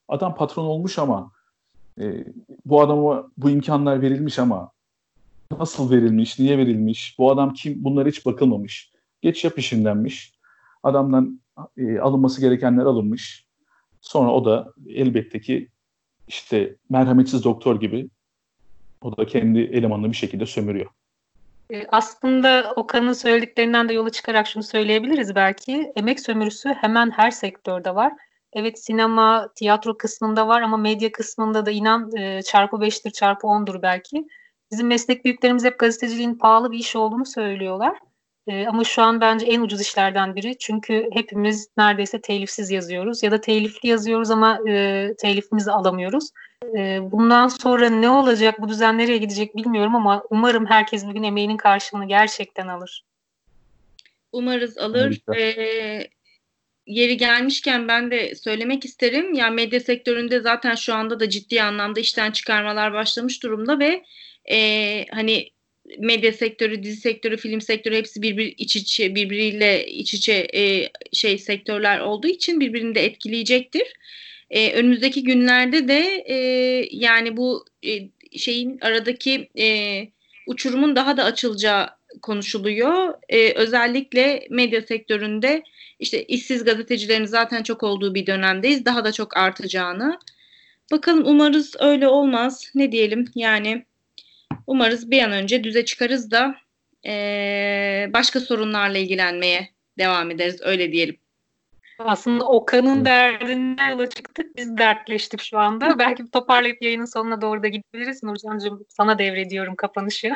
Adam 0.08 0.34
patron 0.34 0.64
olmuş 0.64 0.98
ama 0.98 1.32
e, 2.00 2.24
bu 2.66 2.80
adama 2.80 3.30
bu 3.36 3.50
imkanlar 3.50 4.02
verilmiş 4.02 4.38
ama 4.38 4.70
nasıl 5.58 5.90
verilmiş, 5.90 6.38
niye 6.38 6.58
verilmiş, 6.58 7.16
bu 7.18 7.30
adam 7.30 7.52
kim 7.52 7.84
bunlar 7.84 8.08
hiç 8.08 8.26
bakılmamış. 8.26 8.92
Geç 9.22 9.44
yap 9.44 9.58
işindenmiş. 9.58 10.32
Adamdan 10.82 11.40
e, 11.76 11.98
alınması 11.98 12.40
gerekenler 12.40 12.84
alınmış. 12.84 13.46
Sonra 14.00 14.32
o 14.32 14.44
da 14.44 14.72
elbette 14.88 15.40
ki 15.40 15.68
işte 16.28 16.76
merhametsiz 16.90 17.44
doktor 17.44 17.80
gibi 17.80 18.10
o 19.06 19.16
da 19.16 19.26
kendi 19.26 19.60
elemanını 19.60 20.12
bir 20.12 20.16
şekilde 20.16 20.46
sömürüyor. 20.46 20.90
E, 21.70 21.86
aslında 21.92 22.72
Okan'ın 22.76 23.12
söylediklerinden 23.12 23.88
de 23.88 23.92
yola 23.92 24.10
çıkarak 24.10 24.46
şunu 24.46 24.62
söyleyebiliriz 24.62 25.34
belki. 25.34 25.92
Emek 25.96 26.20
sömürüsü 26.20 26.68
hemen 26.68 27.10
her 27.10 27.30
sektörde 27.30 27.94
var. 27.94 28.12
Evet 28.52 28.84
sinema, 28.84 29.48
tiyatro 29.54 29.96
kısmında 29.96 30.48
var 30.48 30.62
ama 30.62 30.76
medya 30.76 31.12
kısmında 31.12 31.66
da 31.66 31.70
inan 31.70 32.16
e, 32.16 32.42
çarpı 32.42 32.80
beştir, 32.80 33.10
çarpı 33.10 33.46
ondur 33.46 33.82
belki. 33.82 34.26
Bizim 34.70 34.86
meslek 34.86 35.24
büyüklerimiz 35.24 35.64
hep 35.64 35.78
gazeteciliğin 35.78 36.34
pahalı 36.34 36.72
bir 36.72 36.78
iş 36.78 36.96
olduğunu 36.96 37.26
söylüyorlar. 37.26 37.98
E, 38.46 38.66
ama 38.66 38.84
şu 38.84 39.02
an 39.02 39.20
bence 39.20 39.46
en 39.46 39.60
ucuz 39.60 39.80
işlerden 39.80 40.36
biri. 40.36 40.58
Çünkü 40.58 41.08
hepimiz 41.12 41.68
neredeyse 41.76 42.20
telifsiz 42.20 42.70
yazıyoruz 42.70 43.22
ya 43.22 43.30
da 43.30 43.40
telifli 43.40 43.88
yazıyoruz 43.88 44.30
ama 44.30 44.60
e, 44.68 45.14
telifimizi 45.18 45.72
alamıyoruz. 45.72 46.30
E, 46.64 46.98
bundan 47.12 47.48
sonra 47.48 47.90
ne 47.90 48.10
olacak, 48.10 48.60
bu 48.60 48.68
düzen 48.68 48.98
nereye 48.98 49.18
gidecek 49.18 49.56
bilmiyorum 49.56 49.94
ama 49.94 50.22
umarım 50.30 50.66
herkes 50.66 51.06
bugün 51.06 51.22
emeğinin 51.22 51.56
karşılığını 51.56 52.08
gerçekten 52.08 52.68
alır. 52.68 53.04
Umarız 54.32 54.78
alır. 54.78 55.20
Ee, 55.36 56.08
yeri 56.86 57.16
gelmişken 57.16 57.88
ben 57.88 58.10
de 58.10 58.34
söylemek 58.34 58.84
isterim. 58.84 59.34
Yani 59.34 59.54
medya 59.54 59.80
sektöründe 59.80 60.40
zaten 60.40 60.74
şu 60.74 60.94
anda 60.94 61.20
da 61.20 61.30
ciddi 61.30 61.62
anlamda 61.62 62.00
işten 62.00 62.30
çıkarmalar 62.30 62.92
başlamış 62.92 63.42
durumda 63.42 63.78
ve 63.78 64.04
e, 64.50 65.06
hani 65.10 65.50
medya 65.98 66.32
sektörü, 66.32 66.82
dizi 66.82 67.00
sektörü, 67.00 67.36
film 67.36 67.60
sektörü 67.60 67.96
hepsi 67.96 68.22
birbir 68.22 68.54
iç 68.58 68.76
içe 68.76 69.14
birbiriyle 69.14 69.86
iç 69.86 70.14
içe 70.14 70.48
e, 70.54 70.90
şey 71.12 71.38
sektörler 71.38 72.00
olduğu 72.00 72.28
için 72.28 72.60
birbirini 72.60 72.94
de 72.94 73.04
etkileyecektir. 73.04 73.92
E, 74.50 74.72
önümüzdeki 74.72 75.22
günlerde 75.22 75.88
de 75.88 76.24
e, 76.26 76.36
yani 76.90 77.36
bu 77.36 77.64
e, 77.86 77.90
şeyin 78.38 78.78
aradaki 78.80 79.48
e, 79.58 79.98
uçurumun 80.46 80.96
daha 80.96 81.16
da 81.16 81.24
açılacağı 81.24 81.88
konuşuluyor. 82.22 83.14
E, 83.28 83.52
özellikle 83.52 84.46
medya 84.50 84.82
sektöründe 84.82 85.62
işte 85.98 86.24
işsiz 86.24 86.64
gazetecilerin 86.64 87.24
zaten 87.24 87.62
çok 87.62 87.82
olduğu 87.82 88.14
bir 88.14 88.26
dönemdeyiz. 88.26 88.84
Daha 88.84 89.04
da 89.04 89.12
çok 89.12 89.36
artacağını. 89.36 90.18
Bakalım 90.92 91.26
umarız 91.26 91.74
öyle 91.78 92.08
olmaz. 92.08 92.70
Ne 92.74 92.92
diyelim 92.92 93.24
yani 93.34 93.84
umarız 94.66 95.10
bir 95.10 95.22
an 95.22 95.32
önce 95.32 95.64
düze 95.64 95.84
çıkarız 95.84 96.30
da 96.30 96.56
e, 97.06 98.10
başka 98.12 98.40
sorunlarla 98.40 98.98
ilgilenmeye 98.98 99.68
devam 99.98 100.30
ederiz. 100.30 100.60
Öyle 100.62 100.92
diyelim. 100.92 101.16
Aslında 101.98 102.44
Okan'ın 102.44 103.04
derdinden 103.04 103.90
yola 103.90 104.10
çıktık. 104.10 104.56
Biz 104.56 104.78
dertleştik 104.78 105.42
şu 105.42 105.58
anda. 105.58 105.98
Belki 105.98 106.30
toparlayıp 106.30 106.82
yayının 106.82 107.04
sonuna 107.04 107.40
doğru 107.40 107.62
da 107.62 107.68
gidebiliriz. 107.68 108.22
Nurcan'cığım 108.22 108.84
sana 108.88 109.18
devrediyorum 109.18 109.76
kapanışı. 109.76 110.32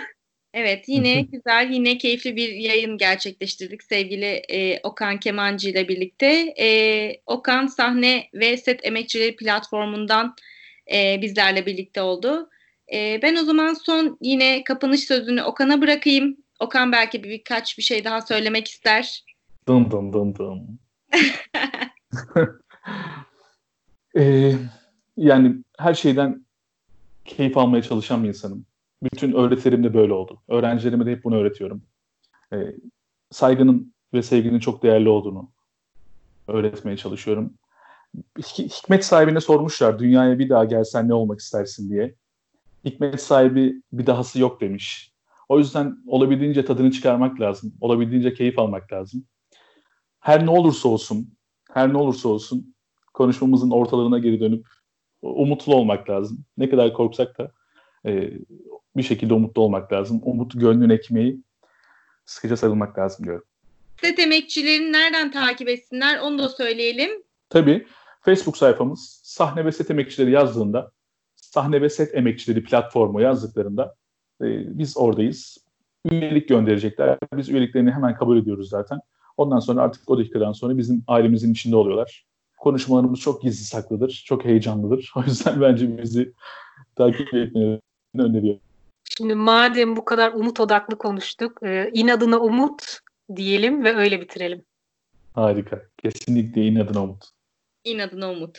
Evet 0.55 0.85
yine 0.89 1.21
güzel 1.21 1.71
yine 1.71 1.99
keyifli 1.99 2.37
bir 2.37 2.49
yayın 2.49 2.99
gerçekleştirdik 2.99 3.83
sevgili 3.83 4.27
e, 4.27 4.81
Okan 4.83 5.21
Kemancı 5.21 5.69
ile 5.69 5.89
birlikte. 5.89 6.55
E, 6.59 7.21
Okan 7.27 7.67
sahne 7.67 8.29
ve 8.35 8.57
set 8.57 8.85
emekçileri 8.85 9.37
platformundan 9.37 10.35
e, 10.93 11.23
bizlerle 11.23 11.67
birlikte 11.67 12.03
oldu. 12.03 12.51
E, 12.93 13.23
ben 13.23 13.37
o 13.37 13.45
zaman 13.45 13.75
son 13.75 14.19
yine 14.21 14.65
kapanış 14.65 15.01
sözünü 15.01 15.43
Okan'a 15.43 15.81
bırakayım. 15.81 16.37
Okan 16.61 16.93
belki 16.93 17.25
bir, 17.25 17.29
birkaç 17.29 17.79
bir 17.79 17.83
şey 17.83 18.05
daha 18.05 18.21
söylemek 18.21 18.69
ister. 18.69 19.25
Dım 19.69 19.91
dım 19.91 20.13
dım 20.13 20.35
dım. 20.35 20.79
ee, 24.17 24.53
yani 25.17 25.55
her 25.79 25.95
şeyden 25.95 26.47
keyif 27.25 27.57
almaya 27.57 27.83
çalışan 27.83 28.25
bir 28.25 28.29
insanım. 28.29 28.67
Bütün 29.03 29.33
öğretilerim 29.33 29.85
de 29.85 29.95
böyle 29.95 30.13
oldu. 30.13 30.43
Öğrencilerime 30.49 31.07
de 31.07 31.11
hep 31.11 31.25
bunu 31.25 31.37
öğretiyorum. 31.37 31.83
Ee, 32.53 32.57
saygının 33.31 33.95
ve 34.15 34.23
sevginin 34.23 34.59
çok 34.59 34.83
değerli 34.83 35.09
olduğunu 35.09 35.51
öğretmeye 36.49 36.97
çalışıyorum. 36.97 37.55
Hikmet 38.39 39.05
sahibine 39.05 39.41
sormuşlar 39.41 39.99
dünyaya 39.99 40.39
bir 40.39 40.49
daha 40.49 40.65
gelsen 40.65 41.09
ne 41.09 41.15
olmak 41.15 41.41
istersin 41.41 41.91
diye. 41.91 42.15
Hikmet 42.85 43.23
sahibi 43.23 43.83
bir 43.93 44.07
dahası 44.07 44.41
yok 44.41 44.61
demiş. 44.61 45.13
O 45.49 45.59
yüzden 45.59 45.97
olabildiğince 46.07 46.65
tadını 46.65 46.91
çıkarmak 46.91 47.41
lazım. 47.41 47.75
Olabildiğince 47.81 48.35
keyif 48.35 48.59
almak 48.59 48.93
lazım. 48.93 49.25
Her 50.21 50.47
ne 50.47 50.51
olursa 50.51 50.89
olsun, 50.89 51.35
her 51.73 51.93
ne 51.93 51.97
olursa 51.97 52.29
olsun 52.29 52.75
konuşmamızın 53.15 53.71
ortalarına 53.71 54.19
geri 54.19 54.41
dönüp 54.41 54.67
umutlu 55.23 55.75
olmak 55.75 56.11
lazım. 56.11 56.45
Ne 56.57 56.71
kadar 56.71 56.93
korksak 56.93 57.39
da 57.39 57.53
e, 58.07 58.31
bir 58.97 59.03
şekilde 59.03 59.35
umutlu 59.35 59.63
olmak 59.63 59.93
lazım. 59.93 60.21
Umut 60.23 60.61
gönlün 60.61 60.91
ekmeği 60.91 61.41
sıkıca 62.25 62.57
sarılmak 62.57 62.99
lazım 62.99 63.25
diyorum. 63.25 63.45
Set 64.01 64.19
emekçilerini 64.19 64.93
nereden 64.93 65.31
takip 65.31 65.69
etsinler 65.69 66.19
onu 66.19 66.39
da 66.39 66.49
söyleyelim. 66.49 67.11
Tabii 67.49 67.87
Facebook 68.21 68.57
sayfamız 68.57 69.21
sahne 69.25 69.65
ve 69.65 69.73
set 69.73 69.91
emekçileri 69.91 70.31
yazdığında 70.31 70.93
sahne 71.51 71.83
ve 71.83 71.91
set 71.91 72.15
emekçileri 72.15 72.65
platformu 72.65 73.21
yazdıklarında 73.21 73.95
e, 74.43 74.79
biz 74.79 74.97
oradayız. 74.97 75.59
Üyelik 76.11 76.49
gönderecekler. 76.49 77.19
Biz 77.37 77.49
üyeliklerini 77.49 77.91
hemen 77.91 78.15
kabul 78.15 78.39
ediyoruz 78.39 78.69
zaten. 78.69 79.01
Ondan 79.37 79.59
sonra 79.59 79.83
artık 79.83 80.11
o 80.11 80.19
dakikadan 80.19 80.53
sonra 80.53 80.79
bizim 80.79 81.05
ailemizin 81.07 81.53
içinde 81.53 81.77
oluyorlar. 81.77 82.27
konuşmalarımız 82.59 83.21
çok 83.21 83.43
gizli 83.43 83.65
saklıdır, 83.65 84.23
çok 84.27 84.45
heyecanlıdır. 84.45 85.13
O 85.17 85.23
yüzden 85.23 85.61
bence 85.61 85.99
bizi 86.03 86.33
takip 86.97 87.35
etmelerini 87.35 87.81
öneriyorum. 88.19 88.61
Şimdi 89.17 89.35
madem 89.35 89.97
bu 89.97 90.05
kadar 90.05 90.33
umut 90.33 90.61
odaklı 90.61 90.99
konuştuk, 90.99 91.63
e, 91.63 91.91
inadına 91.95 92.39
umut 92.39 92.99
diyelim 93.37 93.85
ve 93.85 93.97
öyle 93.97 94.21
bitirelim. 94.21 94.63
Harika. 95.35 95.83
Kesinlikle 96.03 96.67
inadına 96.67 97.05
umut. 97.05 97.25
İnadına 97.85 98.31
umut. 98.31 98.59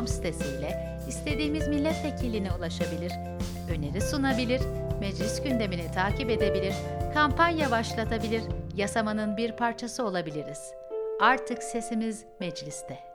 Meclisteyiz.com 0.00 0.06
sitesiyle 0.06 0.98
istediğimiz 1.08 1.68
milletvekiline 1.68 2.52
ulaşabilir, 2.52 3.12
öneri 3.70 4.00
sunabilir, 4.00 4.60
meclis 5.00 5.42
gündemini 5.42 5.92
takip 5.92 6.30
edebilir, 6.30 6.74
kampanya 7.14 7.70
başlatabilir, 7.70 8.42
yasamanın 8.76 9.36
bir 9.36 9.52
parçası 9.52 10.04
olabiliriz. 10.04 10.72
Artık 11.20 11.62
sesimiz 11.62 12.24
mecliste. 12.40 13.07